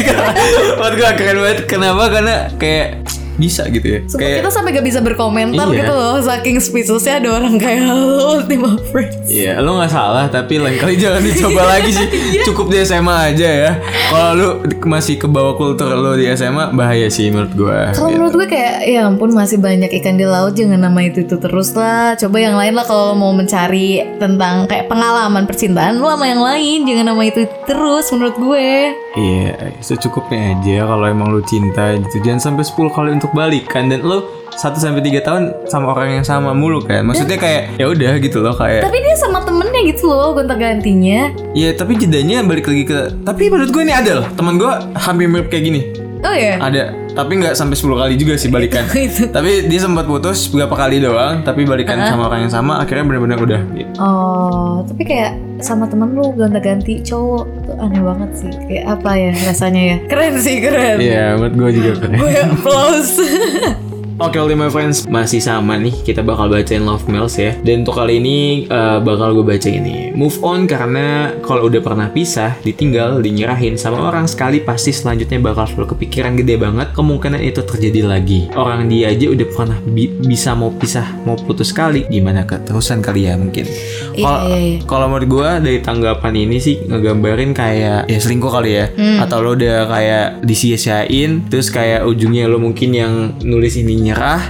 Buat 0.81 0.93
gue 0.97 1.11
keren 1.17 1.39
banget 1.45 1.59
Kenapa? 1.69 2.09
Karena 2.09 2.49
kayak 2.57 3.05
bisa 3.39 3.63
gitu 3.71 3.87
ya 3.87 4.01
Sumpah 4.05 4.19
Kayak 4.21 4.37
kita 4.43 4.51
sampai 4.51 4.71
gak 4.75 4.87
bisa 4.87 5.01
berkomentar 5.01 5.67
Iya. 5.69 5.79
gitu 5.81 5.93
loh 5.95 6.17
Saking 6.19 6.57
speechlessnya 6.59 7.15
ada 7.19 7.29
orang 7.39 7.55
kayak 7.57 7.83
Halo 7.87 8.37
Ultima 8.37 8.75
Friends 8.91 9.17
Iya, 9.29 9.61
lo 9.61 9.77
nggak 9.77 9.93
salah, 9.93 10.25
tapi 10.27 10.57
lain 10.57 10.81
kali 10.81 10.97
jangan 11.05 11.21
dicoba 11.21 11.63
lagi 11.69 11.93
sih. 11.93 12.09
Iya. 12.09 12.49
Cukup 12.49 12.73
di 12.73 12.81
SMA 12.81 13.13
aja 13.29 13.45
ya. 13.45 13.71
Kalau 14.09 14.31
lu 14.33 14.49
masih 14.89 15.21
ke 15.21 15.29
bawah 15.29 15.53
kultur 15.53 15.85
lo 15.93 16.17
di 16.17 16.25
SMA, 16.33 16.73
bahaya 16.73 17.13
sih 17.13 17.29
menurut 17.29 17.53
gua. 17.53 17.93
Kalau 17.93 18.09
menurut 18.09 18.33
gue 18.35 18.49
kayak 18.49 18.89
ya 18.89 19.05
ampun 19.05 19.29
masih 19.31 19.61
banyak 19.61 19.93
ikan 20.01 20.17
di 20.17 20.25
laut 20.25 20.57
jangan 20.57 20.81
nama 20.81 20.97
itu 21.05 21.29
itu 21.29 21.37
terus 21.37 21.77
lah. 21.77 22.17
Coba 22.17 22.41
yang 22.41 22.57
lain 22.57 22.73
lah 22.73 22.89
kalau 22.89 23.13
mau 23.13 23.37
mencari 23.37 24.01
tentang 24.17 24.65
kayak 24.65 24.89
pengalaman 24.89 25.45
percintaan 25.45 26.01
lu 26.01 26.09
sama 26.09 26.25
yang 26.25 26.41
lain 26.41 26.89
jangan 26.89 27.13
nama 27.13 27.23
itu, 27.23 27.45
itu 27.45 27.55
terus 27.69 28.09
menurut 28.09 28.33
gue. 28.35 28.69
Iya, 29.13 29.53
secukupnya 29.85 30.57
aja 30.57 30.89
kalau 30.89 31.05
emang 31.05 31.29
lu 31.29 31.45
cinta 31.45 31.93
gitu. 31.93 32.17
Jangan 32.25 32.41
sampai 32.41 32.65
10 32.65 32.97
kali 32.97 33.11
untuk 33.13 33.28
balikan 33.35 33.89
dan 33.93 34.05
lo 34.05 34.39
1 34.59 34.75
sampai 34.75 34.99
3 34.99 35.23
tahun 35.23 35.43
sama 35.71 35.95
orang 35.95 36.19
yang 36.19 36.27
sama 36.27 36.51
mulu 36.51 36.83
kan. 36.83 37.07
Maksudnya 37.07 37.39
kayak 37.39 37.79
ya 37.79 37.87
udah 37.87 38.19
gitu 38.19 38.43
loh 38.43 38.55
kayak 38.59 38.83
Tapi 38.83 38.99
dia 38.99 39.15
sama 39.15 39.39
temennya 39.47 39.81
gitu 39.87 40.11
loh 40.11 40.35
gonta-gantinya. 40.35 41.31
Iya, 41.55 41.79
tapi 41.79 41.95
jedanya 41.95 42.43
balik 42.43 42.67
lagi 42.67 42.85
ke 42.85 43.15
tapi 43.23 43.47
menurut 43.47 43.71
gue 43.71 43.83
ini 43.87 43.95
ada 43.95 44.23
loh. 44.23 44.27
Teman 44.35 44.59
gue 44.59 44.73
hampir 44.99 45.27
mirip 45.31 45.47
kayak 45.47 45.65
gini. 45.71 45.81
Oh 46.27 46.35
ya. 46.35 46.59
Ada, 46.59 46.91
tapi 47.19 47.43
nggak 47.43 47.59
sampai 47.59 47.75
10 47.75 47.99
kali 47.99 48.15
juga 48.15 48.39
sih 48.39 48.47
balikan. 48.47 48.87
Tapi 49.37 49.67
dia 49.67 49.81
sempat 49.83 50.07
putus 50.07 50.47
beberapa 50.47 50.79
kali 50.79 51.03
doang, 51.03 51.43
tapi 51.43 51.67
balikan 51.67 51.99
sama 52.07 52.31
orang 52.31 52.47
yang 52.47 52.53
sama 52.55 52.79
akhirnya 52.79 53.05
benar-benar 53.11 53.39
udah 53.43 53.61
gitu. 53.75 53.91
Oh, 53.99 54.87
tapi 54.87 55.03
kayak 55.03 55.35
sama 55.59 55.91
temen 55.91 56.15
lu 56.15 56.31
gonta-ganti 56.39 57.03
cowok 57.03 57.45
tuh 57.67 57.75
aneh 57.83 57.99
banget 57.99 58.31
sih. 58.39 58.53
Kayak 58.71 58.85
apa 58.95 59.11
ya 59.19 59.31
rasanya 59.51 59.83
ya? 59.83 59.97
Keren 60.07 60.35
sih 60.39 60.57
keren. 60.63 60.97
Iya, 61.03 61.25
menurut 61.35 61.55
gue 61.59 61.71
juga 61.83 61.91
keren. 62.07 62.19
Gue 62.23 62.33
applause. 62.39 63.19
Oke, 64.19 64.35
Ultima 64.43 64.67
Friends 64.67 65.07
masih 65.07 65.39
sama 65.39 65.79
nih. 65.79 65.95
Kita 66.03 66.27
bakal 66.27 66.51
bacain 66.51 66.83
love 66.83 67.07
mails 67.07 67.39
ya. 67.39 67.55
Dan 67.63 67.87
untuk 67.87 68.03
kali 68.03 68.19
ini 68.19 68.67
eh, 68.67 68.99
bakal 68.99 69.31
gue 69.31 69.47
baca 69.47 69.71
ini. 69.71 70.11
Move 70.11 70.43
on 70.43 70.67
karena 70.67 71.39
kalau 71.39 71.71
udah 71.71 71.79
pernah 71.79 72.11
pisah, 72.11 72.59
ditinggal, 72.67 73.23
dinyerahin 73.23 73.79
sama 73.79 74.03
orang 74.03 74.27
sekali 74.27 74.59
pasti 74.59 74.91
selanjutnya 74.91 75.39
bakal 75.39 75.71
selalu 75.71 75.95
kepikiran 75.95 76.35
gede 76.35 76.59
banget. 76.59 76.91
Kemungkinan 76.99 77.39
itu 77.47 77.63
terjadi 77.63 78.11
lagi. 78.11 78.51
Orang 78.59 78.91
dia 78.91 79.15
aja 79.15 79.31
udah 79.31 79.47
pernah 79.55 79.79
bi- 79.87 80.11
bisa 80.11 80.51
mau 80.59 80.75
pisah, 80.75 81.07
mau 81.23 81.39
putus 81.39 81.71
sekali. 81.71 82.03
Gimana 82.11 82.43
keterusan 82.43 82.99
kali 82.99 83.31
ya 83.31 83.39
mungkin. 83.39 83.71
Iya, 84.19 84.27
Kalau 84.27 84.41
iya, 84.51 84.59
iya. 84.59 84.77
kalau 84.83 85.07
menurut 85.15 85.29
gue 85.31 85.51
dari 85.63 85.79
tanggapan 85.79 86.35
ini 86.35 86.59
sih 86.59 86.83
ngegambarin 86.91 87.55
kayak 87.55 88.11
ya 88.11 88.19
selingkuh 88.19 88.51
kali 88.51 88.83
ya. 88.83 88.91
Hmm. 88.99 89.23
Atau 89.23 89.47
lo 89.47 89.55
udah 89.55 89.87
kayak 89.87 90.43
disia-siain, 90.43 91.47
terus 91.47 91.71
kayak 91.71 92.03
ujungnya 92.03 92.51
lo 92.51 92.59
mungkin 92.59 92.91
yang 92.91 93.15
nulis 93.47 93.79
ini 93.79 94.08
nyerah, 94.09 94.41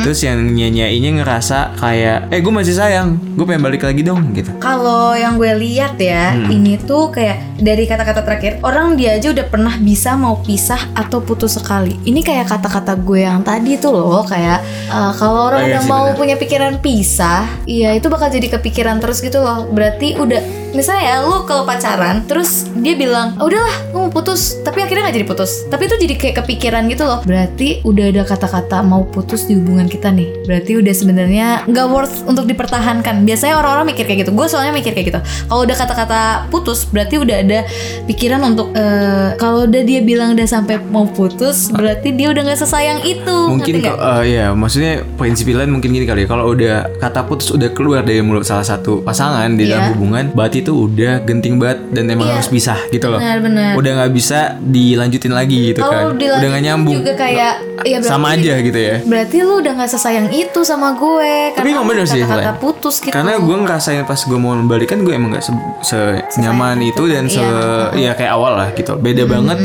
terus 0.00 0.20
yang 0.20 0.40
nyanyainnya 0.40 1.20
ngerasa 1.20 1.76
kayak, 1.76 2.28
eh 2.28 2.38
gue 2.38 2.48
masih 2.50 2.72
sayang, 2.72 3.20
gue 3.32 3.44
pengen 3.44 3.60
balik 3.62 3.82
lagi 3.82 4.00
dong 4.00 4.32
gitu. 4.32 4.48
Kalau 4.56 5.12
yang 5.12 5.36
gue 5.36 5.52
lihat 5.54 5.96
ya, 5.96 6.32
Hmm. 6.32 6.48
ini 6.48 6.76
tuh 6.76 7.08
kayak 7.08 7.58
dari 7.58 7.84
kata-kata 7.84 8.22
terakhir, 8.22 8.58
orang 8.60 8.94
dia 8.94 9.14
aja 9.14 9.28
udah 9.28 9.44
pernah 9.44 9.74
bisa 9.76 10.14
mau 10.14 10.38
pisah 10.38 10.90
atau 10.92 11.20
putus 11.20 11.54
sekali. 11.54 12.00
Ini 12.02 12.20
kayak 12.20 12.48
kata-kata 12.48 12.96
gue 12.96 13.20
yang 13.20 13.40
tadi 13.40 13.76
tuh 13.76 13.92
loh, 13.92 14.24
kayak 14.24 14.58
eh, 14.88 15.12
kalau 15.14 15.48
orang 15.48 15.60
Oh, 15.62 15.66
iya 15.66 15.72
udah 15.72 15.82
sih, 15.82 15.90
mau 15.90 16.04
benar. 16.06 16.16
punya 16.16 16.34
pikiran 16.36 16.74
pisah, 16.78 17.42
iya 17.64 17.92
itu 17.92 18.06
bakal 18.06 18.28
jadi 18.28 18.48
kepikiran 18.50 18.98
terus 18.98 19.20
gitu 19.20 19.38
loh. 19.38 19.68
Berarti 19.68 20.16
udah 20.16 20.40
misalnya 20.72 21.02
ya 21.02 21.16
lu 21.22 21.44
kalau 21.44 21.62
pacaran, 21.62 22.24
terus 22.24 22.66
dia 22.74 22.94
bilang, 22.94 23.36
"Ah, 23.36 23.44
udahlah, 23.44 23.76
gue 23.88 24.00
mau 24.00 24.10
putus," 24.10 24.56
tapi 24.60 24.80
akhirnya 24.80 25.08
nggak 25.08 25.16
jadi 25.16 25.28
putus. 25.28 25.50
Tapi 25.68 25.82
itu 25.86 25.96
jadi 26.00 26.14
kayak 26.16 26.34
kepikiran 26.42 26.82
gitu 26.88 27.04
loh. 27.04 27.20
Berarti 27.22 27.84
udah 27.84 28.06
ada 28.08 28.22
kata-kata 28.24 28.80
mau 28.82 29.04
putus 29.04 29.46
di 29.46 29.54
hubungan 29.54 29.86
kita 29.86 30.08
nih. 30.10 30.28
Berarti 30.44 30.80
udah 30.80 30.94
sebenarnya 30.94 31.46
nggak 31.68 31.86
worth 31.88 32.16
untuk 32.24 32.48
dipertahankan. 32.48 33.22
Biasanya 33.22 33.60
orang-orang 33.60 33.92
mikir 33.92 34.04
kayak 34.04 34.24
gitu. 34.24 34.32
Gue 34.32 34.46
soalnya 34.48 34.72
mikir 34.72 34.96
kayak 34.96 35.06
gitu. 35.12 35.20
Kalau 35.46 35.62
udah 35.62 35.76
kata-kata 35.76 36.20
putus, 36.48 36.88
berarti 36.88 37.20
udah 37.20 37.36
ada 37.42 37.60
pikiran 38.06 38.40
untuk 38.42 38.72
eh, 38.72 39.36
kalau 39.36 39.68
udah 39.68 39.82
dia 39.84 40.00
bilang 40.00 40.32
udah 40.32 40.48
sampai 40.48 40.80
mau 40.88 41.04
putus, 41.04 41.68
berarti 41.68 42.16
dia 42.16 42.32
udah 42.32 42.42
nggak 42.48 42.60
sesayang 42.60 43.04
itu. 43.04 43.36
Mungkin 43.50 43.84
eh, 43.84 44.22
ya 44.24 44.46
maksudnya 44.56 45.04
prinsip 45.20 45.52
lain 45.52 45.68
mungkin 45.68 45.92
gini 45.92 46.08
kali 46.08 46.24
ya. 46.24 46.28
Kalau 46.30 46.54
udah 46.56 46.88
kata 46.96 47.28
putus 47.28 47.52
udah 47.52 47.68
keluar 47.76 48.00
dari 48.00 48.24
mulut 48.24 48.48
salah 48.48 48.64
satu 48.64 49.04
pasangan 49.04 49.52
di 49.52 49.68
Iya. 49.68 49.76
dalam 49.76 49.86
hubungan, 49.98 50.24
berarti 50.32 50.61
itu 50.62 50.86
udah 50.86 51.20
genting 51.22 51.58
banget 51.58 51.78
dan 51.90 52.04
emang 52.06 52.26
Iya. 52.26 52.34
harus 52.38 52.48
pisah 52.48 52.78
gitu 52.88 53.06
loh. 53.06 53.18
Benar-benar. 53.18 53.74
Udah 53.74 53.90
nggak 53.98 54.12
bisa 54.12 54.38
dilanjutin 54.58 55.30
lagi 55.30 55.58
gitu 55.68 55.82
kan. 55.82 56.08
Kalau 56.08 56.16
Udah 56.16 56.48
nggak 56.48 56.62
nyambung. 56.62 56.96
juga 56.96 57.12
kayak 57.14 57.52
ya 57.82 57.98
Sama 57.98 58.32
aja 58.32 58.54
gitu 58.56 58.78
ya. 58.78 59.02
Berarti 59.02 59.36
lu 59.40 59.58
udah 59.58 59.72
nggak 59.74 59.90
sesayang 59.90 60.30
itu 60.30 60.60
sama 60.62 60.94
gue. 60.94 61.50
Tapi 61.52 61.68
emang 61.68 61.84
bener 61.84 62.06
sih, 62.06 62.22
Len. 62.22 62.54
putus 62.56 63.02
gitu. 63.02 63.10
Karena 63.10 63.36
gue 63.36 63.56
ngerasain 63.58 64.02
pas 64.02 64.18
gue 64.18 64.38
mau 64.38 64.54
membalikan 64.54 65.02
gue 65.02 65.12
emang 65.12 65.34
gak 65.34 65.44
se, 65.82 65.98
nyaman 66.38 66.78
itu 66.80 67.02
dan 67.04 67.26
se 67.26 67.42
Iya. 67.42 67.90
ya 67.92 68.12
kayak 68.14 68.32
awal 68.32 68.54
lah 68.54 68.68
gitu 68.70 68.94
beda 68.94 69.26
banget 69.26 69.58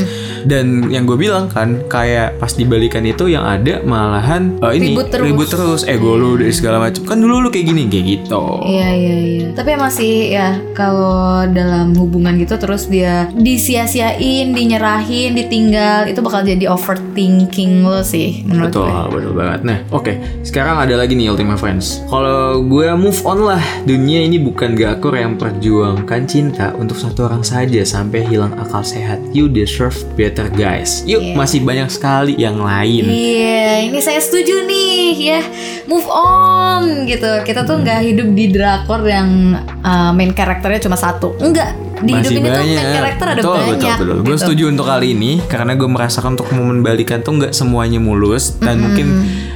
dan 0.47 0.87
yang 0.87 1.03
gue 1.03 1.19
bilang 1.19 1.51
kan 1.51 1.83
kayak 1.91 2.39
pas 2.39 2.51
dibalikan 2.55 3.03
itu 3.03 3.27
yang 3.27 3.43
ada 3.43 3.83
malahan 3.83 4.55
eh, 4.63 4.73
ini 4.79 4.95
Ribut 4.95 5.49
terus. 5.51 5.83
ego 5.83 6.15
lu 6.15 6.39
dari 6.39 6.53
segala 6.55 6.79
macam 6.79 7.03
kan 7.03 7.19
dulu 7.19 7.43
lu 7.43 7.49
kayak 7.51 7.67
gini 7.67 7.83
kayak 7.91 8.05
gitu 8.07 8.43
Iya 8.63 8.89
iya 8.93 9.15
iya. 9.17 9.47
Tapi 9.51 9.69
emang 9.73 9.91
sih 9.91 10.31
ya 10.31 10.55
kalau 10.77 11.43
dalam 11.49 11.97
hubungan 11.97 12.37
gitu 12.37 12.55
terus 12.61 12.85
dia 12.85 13.27
disia-siain, 13.33 14.53
dinyerahin, 14.53 15.33
ditinggal 15.33 16.05
itu 16.05 16.21
bakal 16.21 16.45
jadi 16.45 16.69
overthinking 16.69 17.81
lo 17.81 18.05
sih 18.05 18.45
menurut 18.45 18.69
Betul, 18.69 18.85
gue. 18.85 19.09
betul 19.17 19.33
banget. 19.33 19.59
Nah, 19.65 19.77
oke. 19.89 20.13
Sekarang 20.45 20.77
ada 20.77 20.93
lagi 20.93 21.17
nih 21.17 21.33
Ultima 21.33 21.57
Friends. 21.57 22.05
Kalau 22.05 22.61
gue 22.61 22.93
move 22.93 23.17
on 23.25 23.49
lah, 23.49 23.63
dunia 23.89 24.21
ini 24.21 24.37
bukan 24.37 24.77
gakor 24.77 25.17
yang 25.17 25.33
perjuangkan 25.35 26.21
cinta 26.29 26.69
untuk 26.77 27.01
satu 27.01 27.25
orang 27.25 27.41
saja 27.41 27.81
sampai 27.81 28.21
hilang 28.29 28.53
akal 28.61 28.85
sehat. 28.85 29.17
You 29.33 29.49
deserve 29.49 29.97
better, 30.13 30.36
guys. 30.45 31.01
Yuk, 31.09 31.17
Iya. 31.17 31.33
masih 31.33 31.65
banyak 31.65 31.89
sekali 31.89 32.37
yang 32.37 32.61
lain. 32.61 33.09
Iya, 33.09 33.89
ini 33.89 33.97
saya 33.97 34.21
setuju 34.21 34.69
nih 34.69 35.17
ya. 35.17 35.41
Move 35.89 36.05
on 36.05 37.09
gitu. 37.09 37.41
Kita 37.41 37.65
tuh 37.65 37.81
nggak 37.81 38.05
hidup 38.05 38.29
di 38.37 38.53
drakor 38.53 39.01
yang 39.01 39.57
uh, 39.81 40.13
main 40.13 40.37
karakternya 40.37 40.85
cuma 40.85 40.93
satu. 40.93 41.33
Enggak. 41.41 41.86
Di 41.99 42.11
hidup 42.11 42.23
Masih 42.23 42.33
ini 42.33 42.39
tuh 42.39 42.53
main 42.53 42.61
banyak. 42.61 42.93
karakter 42.93 43.25
ada 43.27 43.35
betul, 43.37 43.53
banyak. 43.53 43.67
Betul, 43.67 43.87
betul. 43.87 44.17
Gue 44.17 44.27
gitu. 44.27 44.39
setuju 44.39 44.63
untuk 44.67 44.85
kali 44.85 45.07
ini 45.11 45.31
karena 45.43 45.71
gue 45.73 45.89
merasakan 45.89 46.29
untuk 46.33 46.47
momen 46.51 46.79
balikan 46.79 47.19
tuh 47.19 47.33
nggak 47.35 47.51
semuanya 47.51 47.97
mulus 47.97 48.55
dan 48.57 48.77
mungkin 48.77 49.07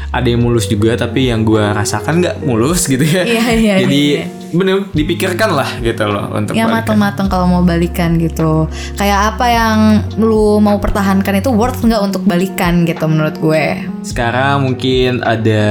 ada 0.10 0.28
yang 0.28 0.42
mulus 0.42 0.66
juga 0.66 0.98
tapi 0.98 1.28
yang 1.28 1.42
gue 1.42 1.62
rasakan 1.62 2.20
nggak 2.20 2.36
mulus 2.42 2.86
gitu 2.92 3.02
ya. 3.02 3.24
Iya, 3.24 3.46
iya, 3.54 3.76
Jadi 3.80 4.02
iya. 4.14 4.24
bener 4.52 4.84
dipikirkan 4.92 5.50
lah 5.50 5.80
gitu 5.80 6.04
loh 6.04 6.28
untuk 6.30 6.52
Ya 6.52 6.66
balikan. 6.66 6.76
mateng-mateng 6.84 7.28
kalau 7.28 7.48
mau 7.48 7.64
balikan 7.64 8.18
gitu. 8.18 8.68
Kayak 8.94 9.32
apa 9.32 9.46
yang 9.48 9.78
lu 10.18 10.60
mau 10.60 10.76
pertahankan 10.78 11.40
itu 11.40 11.50
worth 11.50 11.80
nggak 11.80 12.02
untuk 12.02 12.24
balikan 12.24 12.84
gitu 12.84 13.06
menurut 13.06 13.38
gue. 13.38 13.88
Sekarang 14.02 14.66
mungkin 14.66 15.22
ada 15.22 15.64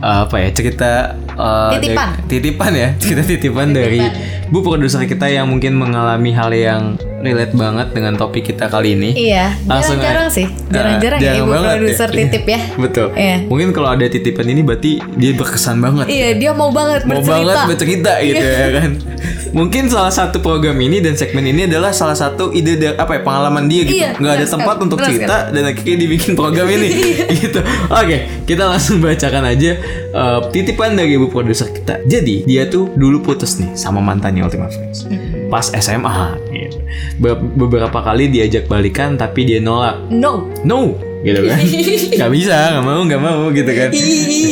uh, 0.00 0.26
apa 0.26 0.36
ya 0.36 0.48
cerita 0.50 0.90
uh, 1.30 1.70
Titipan. 1.70 2.08
dari- 2.16 2.26
titipan 2.26 2.72
ya 2.72 2.88
cerita 2.96 3.22
titipan 3.22 3.68
dari 3.70 4.02
bu 4.46 4.58
produser 4.60 5.02
kita 5.04 5.26
yang 5.26 5.46
mungkin 5.46 5.74
mengalami 5.74 6.30
hal 6.30 6.50
yang 6.50 6.82
relate 7.18 7.50
banget 7.52 7.90
dengan 7.90 8.14
topik 8.14 8.46
kita 8.46 8.66
kali 8.66 8.94
ini. 8.94 9.10
Iya, 9.12 9.58
Langsung 9.64 9.98
jarang-jarang 9.98 10.28
aja. 10.28 10.36
sih. 10.36 10.46
Jarang-jarang 10.68 11.18
Ah, 11.18 11.24
ya 11.24 11.32
jarang 11.32 11.42
ibu 11.42 11.52
produser 11.74 12.08
ya. 12.08 12.16
titip 12.20 12.44
ya. 12.46 12.60
Betul. 12.84 13.06
Iya. 13.12 13.36
Mungkin 13.44 13.68
kalau 13.70 13.88
ada 13.90 14.04
titipan 14.06 14.46
ini 14.46 14.62
berarti 14.62 14.90
dia 15.14 15.32
berkesan 15.32 15.76
banget. 15.78 16.06
Iya, 16.06 16.28
dia 16.36 16.50
mau 16.52 16.70
banget 16.70 17.02
Mau 17.04 17.18
bercerita. 17.18 17.34
Iya. 17.34 17.42
banget 17.44 17.66
bercerita 17.68 18.12
gitu 18.22 18.44
ya 18.44 18.68
kan. 18.72 18.90
Mungkin 19.52 19.86
salah 19.86 20.10
satu 20.10 20.42
program 20.42 20.74
ini 20.80 20.98
dan 20.98 21.14
segmen 21.14 21.44
ini 21.46 21.68
adalah 21.68 21.94
salah 21.94 22.16
satu 22.16 22.50
ide 22.50 22.74
dari 22.74 22.96
apa 22.96 23.18
ya 23.18 23.20
pengalaman 23.22 23.64
dia 23.70 23.82
gitu. 23.86 23.98
Iya, 24.02 24.10
Nggak 24.18 24.34
ada 24.34 24.46
tempat 24.46 24.74
sekali, 24.74 24.84
untuk 24.86 24.98
benar 24.98 25.10
cerita 25.10 25.36
dan 25.54 25.62
akhirnya 25.66 25.96
dibikin 25.98 26.32
program 26.34 26.66
ini 26.66 26.88
gitu. 27.44 27.60
Oke, 27.86 28.16
kita 28.48 28.64
langsung 28.66 28.98
bacakan 28.98 29.44
aja 29.46 29.70
uh, 30.10 30.40
titipan 30.50 30.98
dari 30.98 31.14
ibu 31.14 31.30
produser 31.30 31.70
kita. 31.70 32.02
Jadi 32.02 32.42
dia 32.44 32.66
tuh 32.66 32.90
dulu 32.96 33.22
putus 33.22 33.60
nih 33.62 33.76
sama 33.78 34.02
mantannya 34.02 34.42
Ultima 34.42 34.66
Friends. 34.66 35.06
Pas 35.46 35.70
SMA 35.70 36.40
gitu. 36.50 36.78
Be- 37.22 37.38
beberapa 37.38 38.02
kali 38.02 38.26
diajak 38.32 38.66
balikan 38.66 39.14
tapi 39.14 39.46
dia 39.46 39.62
nolak. 39.62 40.10
No. 40.10 40.50
No 40.66 41.05
gitu 41.22 41.40
kan? 41.46 41.60
Gak 42.20 42.32
bisa 42.32 42.56
gak 42.76 42.84
mau 42.84 43.00
gak 43.04 43.22
mau 43.22 43.48
gitu 43.52 43.70
kan. 43.70 43.90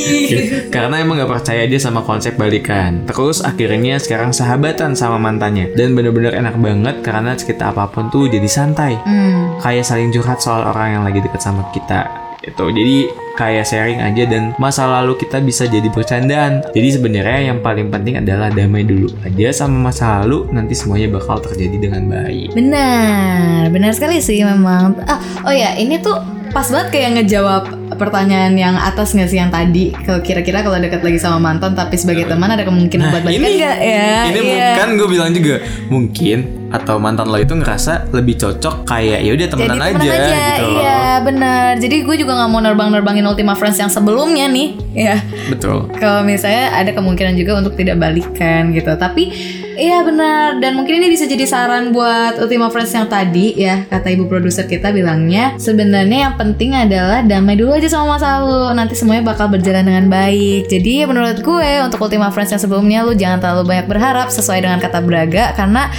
Karena 0.74 1.00
emang 1.00 1.20
gak 1.20 1.33
percaya 1.33 1.64
dia 1.64 1.81
sama 1.81 2.05
konsep 2.05 2.37
balikan. 2.37 3.05
Terus 3.09 3.40
akhirnya 3.40 3.96
sekarang 4.00 4.33
sahabatan 4.33 4.92
sama 4.96 5.16
mantannya. 5.16 5.72
Dan 5.72 5.96
bener-bener 5.96 6.37
enak 6.37 6.61
banget 6.61 6.96
Karena 7.00 7.33
cerita 7.37 7.72
apa 7.72 7.88
pun 7.88 8.12
tuh 8.12 8.29
jadi 8.29 8.46
santai. 8.46 8.96
Hmm. 9.00 9.59
Kayak 9.61 9.85
saling 9.88 10.11
curhat 10.12 10.40
soal 10.40 10.64
orang 10.64 11.00
yang 11.00 11.03
lagi 11.05 11.24
deket 11.24 11.40
sama 11.40 11.64
kita 11.72 12.23
itu 12.44 12.64
jadi 12.70 12.96
kayak 13.35 13.66
sharing 13.66 13.98
aja 13.98 14.30
dan 14.30 14.54
masa 14.57 14.87
lalu 14.87 15.18
kita 15.18 15.42
bisa 15.42 15.66
jadi 15.66 15.88
bercandaan 15.90 16.62
jadi 16.70 16.88
sebenarnya 16.94 17.50
yang 17.50 17.59
paling 17.59 17.90
penting 17.90 18.20
adalah 18.20 18.52
damai 18.52 18.87
dulu 18.87 19.11
aja 19.26 19.50
sama 19.50 19.90
masa 19.90 20.22
lalu 20.22 20.46
nanti 20.54 20.76
semuanya 20.76 21.11
bakal 21.11 21.42
terjadi 21.42 21.90
dengan 21.90 22.07
baik 22.07 22.54
Benar, 22.54 23.72
benar 23.72 23.90
sekali 23.92 24.20
sih 24.20 24.42
memang. 24.42 24.94
Ah, 25.07 25.18
oh 25.46 25.54
ya, 25.54 25.74
ini 25.74 25.98
tuh 25.98 26.16
pas 26.50 26.66
banget 26.70 26.88
kayak 26.94 27.11
ngejawab 27.18 27.62
pertanyaan 27.98 28.54
yang 28.54 28.74
atas 28.78 29.11
nggak 29.14 29.26
sih 29.26 29.38
yang 29.38 29.50
tadi. 29.50 29.90
Kalau 30.07 30.22
kira-kira 30.22 30.62
kalau 30.62 30.78
dekat 30.78 31.02
lagi 31.02 31.18
sama 31.18 31.42
mantan 31.42 31.74
tapi 31.74 31.98
sebagai 31.98 32.30
teman 32.30 32.50
ada 32.50 32.62
kemungkinan 32.62 33.11
buat 33.11 33.22
balikan 33.22 33.42
Nah, 33.42 33.48
ini 33.50 33.59
nggak 33.59 33.78
ya? 33.78 34.14
ini 34.30 34.40
kan 34.78 34.88
gue 34.94 35.09
bilang 35.11 35.30
juga 35.35 35.54
mungkin 35.90 36.63
atau 36.74 36.98
mantan 36.98 37.30
lo 37.30 37.38
itu 37.38 37.54
ngerasa 37.54 38.10
lebih 38.10 38.34
cocok 38.34 38.90
kayak 38.90 39.22
ya 39.22 39.30
udah 39.30 39.46
temenan 39.46 39.78
aja, 39.78 39.94
aja, 39.94 40.34
gitu 40.34 40.64
loh. 40.66 40.82
iya 40.82 41.04
benar. 41.22 41.78
Jadi 41.78 41.96
gue 42.02 42.16
juga 42.18 42.34
nggak 42.34 42.50
mau 42.50 42.58
nerbang-nerbangin 42.58 43.22
Ultima 43.22 43.54
Friends 43.54 43.78
yang 43.78 43.87
sebelumnya 43.87 44.50
nih, 44.50 44.74
ya. 45.06 45.16
Betul. 45.46 45.87
Kalau 45.94 46.26
misalnya 46.26 46.74
ada 46.74 46.90
kemungkinan 46.90 47.38
juga 47.38 47.62
untuk 47.62 47.78
tidak 47.78 48.02
balikan 48.02 48.74
gitu. 48.74 48.90
Tapi 48.98 49.30
iya 49.74 50.06
benar 50.06 50.62
dan 50.62 50.78
mungkin 50.78 51.02
ini 51.02 51.10
bisa 51.10 51.26
jadi 51.26 51.46
saran 51.46 51.90
buat 51.94 52.38
Ultima 52.42 52.70
Friends 52.70 52.94
yang 52.94 53.10
tadi 53.10 53.58
ya 53.58 53.82
kata 53.90 54.06
ibu 54.14 54.30
produser 54.30 54.70
kita 54.70 54.94
bilangnya 54.94 55.58
sebenarnya 55.58 56.30
yang 56.30 56.34
penting 56.38 56.78
adalah 56.78 57.26
damai 57.26 57.58
dulu 57.58 57.74
aja 57.74 57.90
sama 57.90 58.14
masa 58.14 58.38
lalu 58.38 58.70
nanti 58.78 58.94
semuanya 58.94 59.30
bakal 59.30 59.46
berjalan 59.46 59.87
dengan 59.87 60.06
baik. 60.10 60.66
Jadi 60.66 61.06
menurut 61.06 61.38
gue 61.38 61.70
untuk 61.87 62.02
Ultima 62.02 62.34
Friends 62.34 62.50
yang 62.50 62.62
sebelumnya 62.62 63.06
lu 63.06 63.14
jangan 63.14 63.38
terlalu 63.38 63.62
banyak 63.70 63.87
berharap 63.87 64.26
sesuai 64.30 64.62
dengan 64.66 64.78
kata 64.82 64.98
Braga 65.04 65.54
karena 65.54 65.90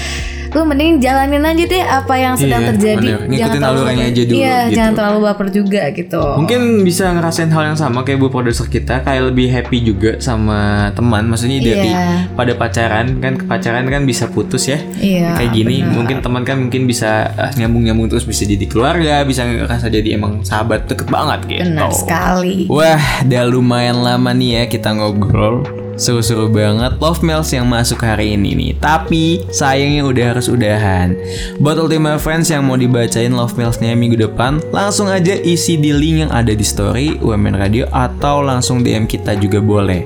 lu 0.55 0.63
mending 0.63 1.03
jalanin 1.03 1.43
aja 1.43 1.63
deh 1.67 1.83
apa 1.83 2.13
yang 2.15 2.33
sedang 2.33 2.63
Iya, 2.63 2.69
terjadi. 2.71 2.95
bener. 2.95 3.19
Ngikutin 3.19 3.35
Jangan 3.35 3.51
terlalu 3.53 3.75
alurnya 3.75 3.91
baper. 3.97 4.07
aja 4.07 4.21
dulu, 4.23 4.37
Iya, 4.39 4.55
gitu. 4.55 4.71
jangan 4.73 4.93
terlalu 4.95 5.19
baper 5.19 5.47
juga 5.51 5.81
gitu. 5.91 6.23
Mungkin 6.39 6.61
bisa 6.81 7.05
ngerasain 7.11 7.51
hal 7.51 7.63
yang 7.65 7.77
sama 7.77 7.99
kayak 8.01 8.17
bu 8.17 8.27
produser 8.29 8.65
kita 8.65 8.95
kayak 9.01 9.23
lebih 9.27 9.47
happy 9.49 9.77
juga 9.83 10.11
sama 10.17 10.59
teman. 10.91 11.27
Maksudnya 11.27 11.59
dari 11.59 11.91
Iya. 11.91 12.31
pada 12.31 12.55
pacaran 12.55 13.19
kan 13.19 13.33
pacaran 13.43 13.83
kan 13.85 14.01
bisa 14.01 14.31
putus 14.31 14.63
ya. 14.65 14.79
Iya, 14.95 15.35
kayak 15.35 15.51
gini 15.51 15.83
benar. 15.83 15.91
mungkin 15.93 16.17
teman 16.21 16.41
kan 16.41 16.57
mungkin 16.57 16.81
bisa 16.85 17.11
ah, 17.35 17.51
nyambung-nyambung 17.51 18.07
terus 18.07 18.23
bisa 18.23 18.47
jadi 18.47 18.63
keluarga, 18.63 19.27
bisa 19.27 19.43
ngerasa 19.43 19.91
jadi 19.91 20.15
emang 20.15 20.39
sahabat 20.41 20.87
deket 20.87 21.11
banget 21.11 21.39
gitu. 21.51 21.67
Benar 21.67 21.91
sekali. 21.91 22.63
Wah, 22.65 22.95
udah 23.21 23.43
lumayan 23.45 23.99
lama 23.99 24.31
nih 24.31 24.49
ya 24.53 24.71
kita 24.71 24.95
ngobrol. 24.95 25.84
Seru-seru 25.95 26.51
banget 26.51 26.99
love 26.99 27.23
mails 27.23 27.51
yang 27.55 27.67
masuk 27.67 28.03
hari 28.03 28.35
ini 28.35 28.51
nih. 28.55 28.71
Tapi 28.79 29.47
sayangnya 29.51 30.03
udah 30.03 30.25
harus 30.35 30.47
udahan. 30.51 31.15
Buat 31.59 31.87
Ultima 31.87 32.19
Friends 32.19 32.51
yang 32.51 32.67
mau 32.67 32.75
dibacain 32.75 33.31
love 33.31 33.55
mailsnya 33.55 33.95
minggu 33.95 34.19
depan, 34.19 34.59
langsung 34.75 35.07
aja 35.07 35.35
isi 35.39 35.79
di 35.79 35.95
link 35.95 36.27
yang 36.27 36.31
ada 36.35 36.51
di 36.51 36.63
story 36.63 37.19
UMN 37.23 37.55
Radio 37.55 37.87
atau 37.95 38.43
langsung 38.43 38.83
DM 38.83 39.07
kita 39.07 39.39
juga 39.39 39.63
boleh. 39.63 40.03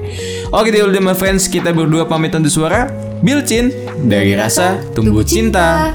Oke 0.54 0.69
deh 0.69 0.86
Ultima 0.86 1.17
Friends, 1.17 1.49
kita 1.49 1.73
berdua 1.73 2.06
pamit 2.06 2.34
undur 2.38 2.54
suara. 2.54 2.89
Bilcin 3.19 3.73
dari 4.08 4.32
rasa 4.32 4.80
tumbuh 4.95 5.28
cinta. 5.28 5.91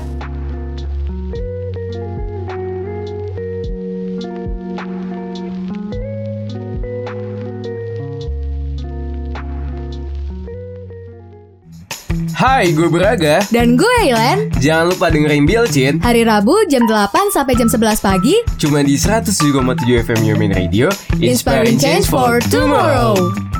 Hai, 12.44 12.76
gue 12.76 12.92
Braga. 12.92 13.40
Dan 13.48 13.72
gue 13.72 13.96
Ilen, 14.04 14.52
Jangan 14.60 14.92
lupa 14.92 15.08
dengerin 15.08 15.48
Bilcin 15.48 15.96
hari 16.04 16.28
Rabu 16.28 16.52
jam 16.68 16.84
8 16.84 17.32
sampai 17.32 17.56
jam 17.56 17.72
11 17.72 18.04
pagi, 18.04 18.36
cuma 18.60 18.84
di 18.84 19.00
107,7 19.00 19.64
FM 20.04 20.20
Yomin 20.28 20.52
Radio. 20.52 20.92
Inspiring 21.16 21.80
Change 21.80 22.04
for 22.04 22.44
Tomorrow. 22.52 23.53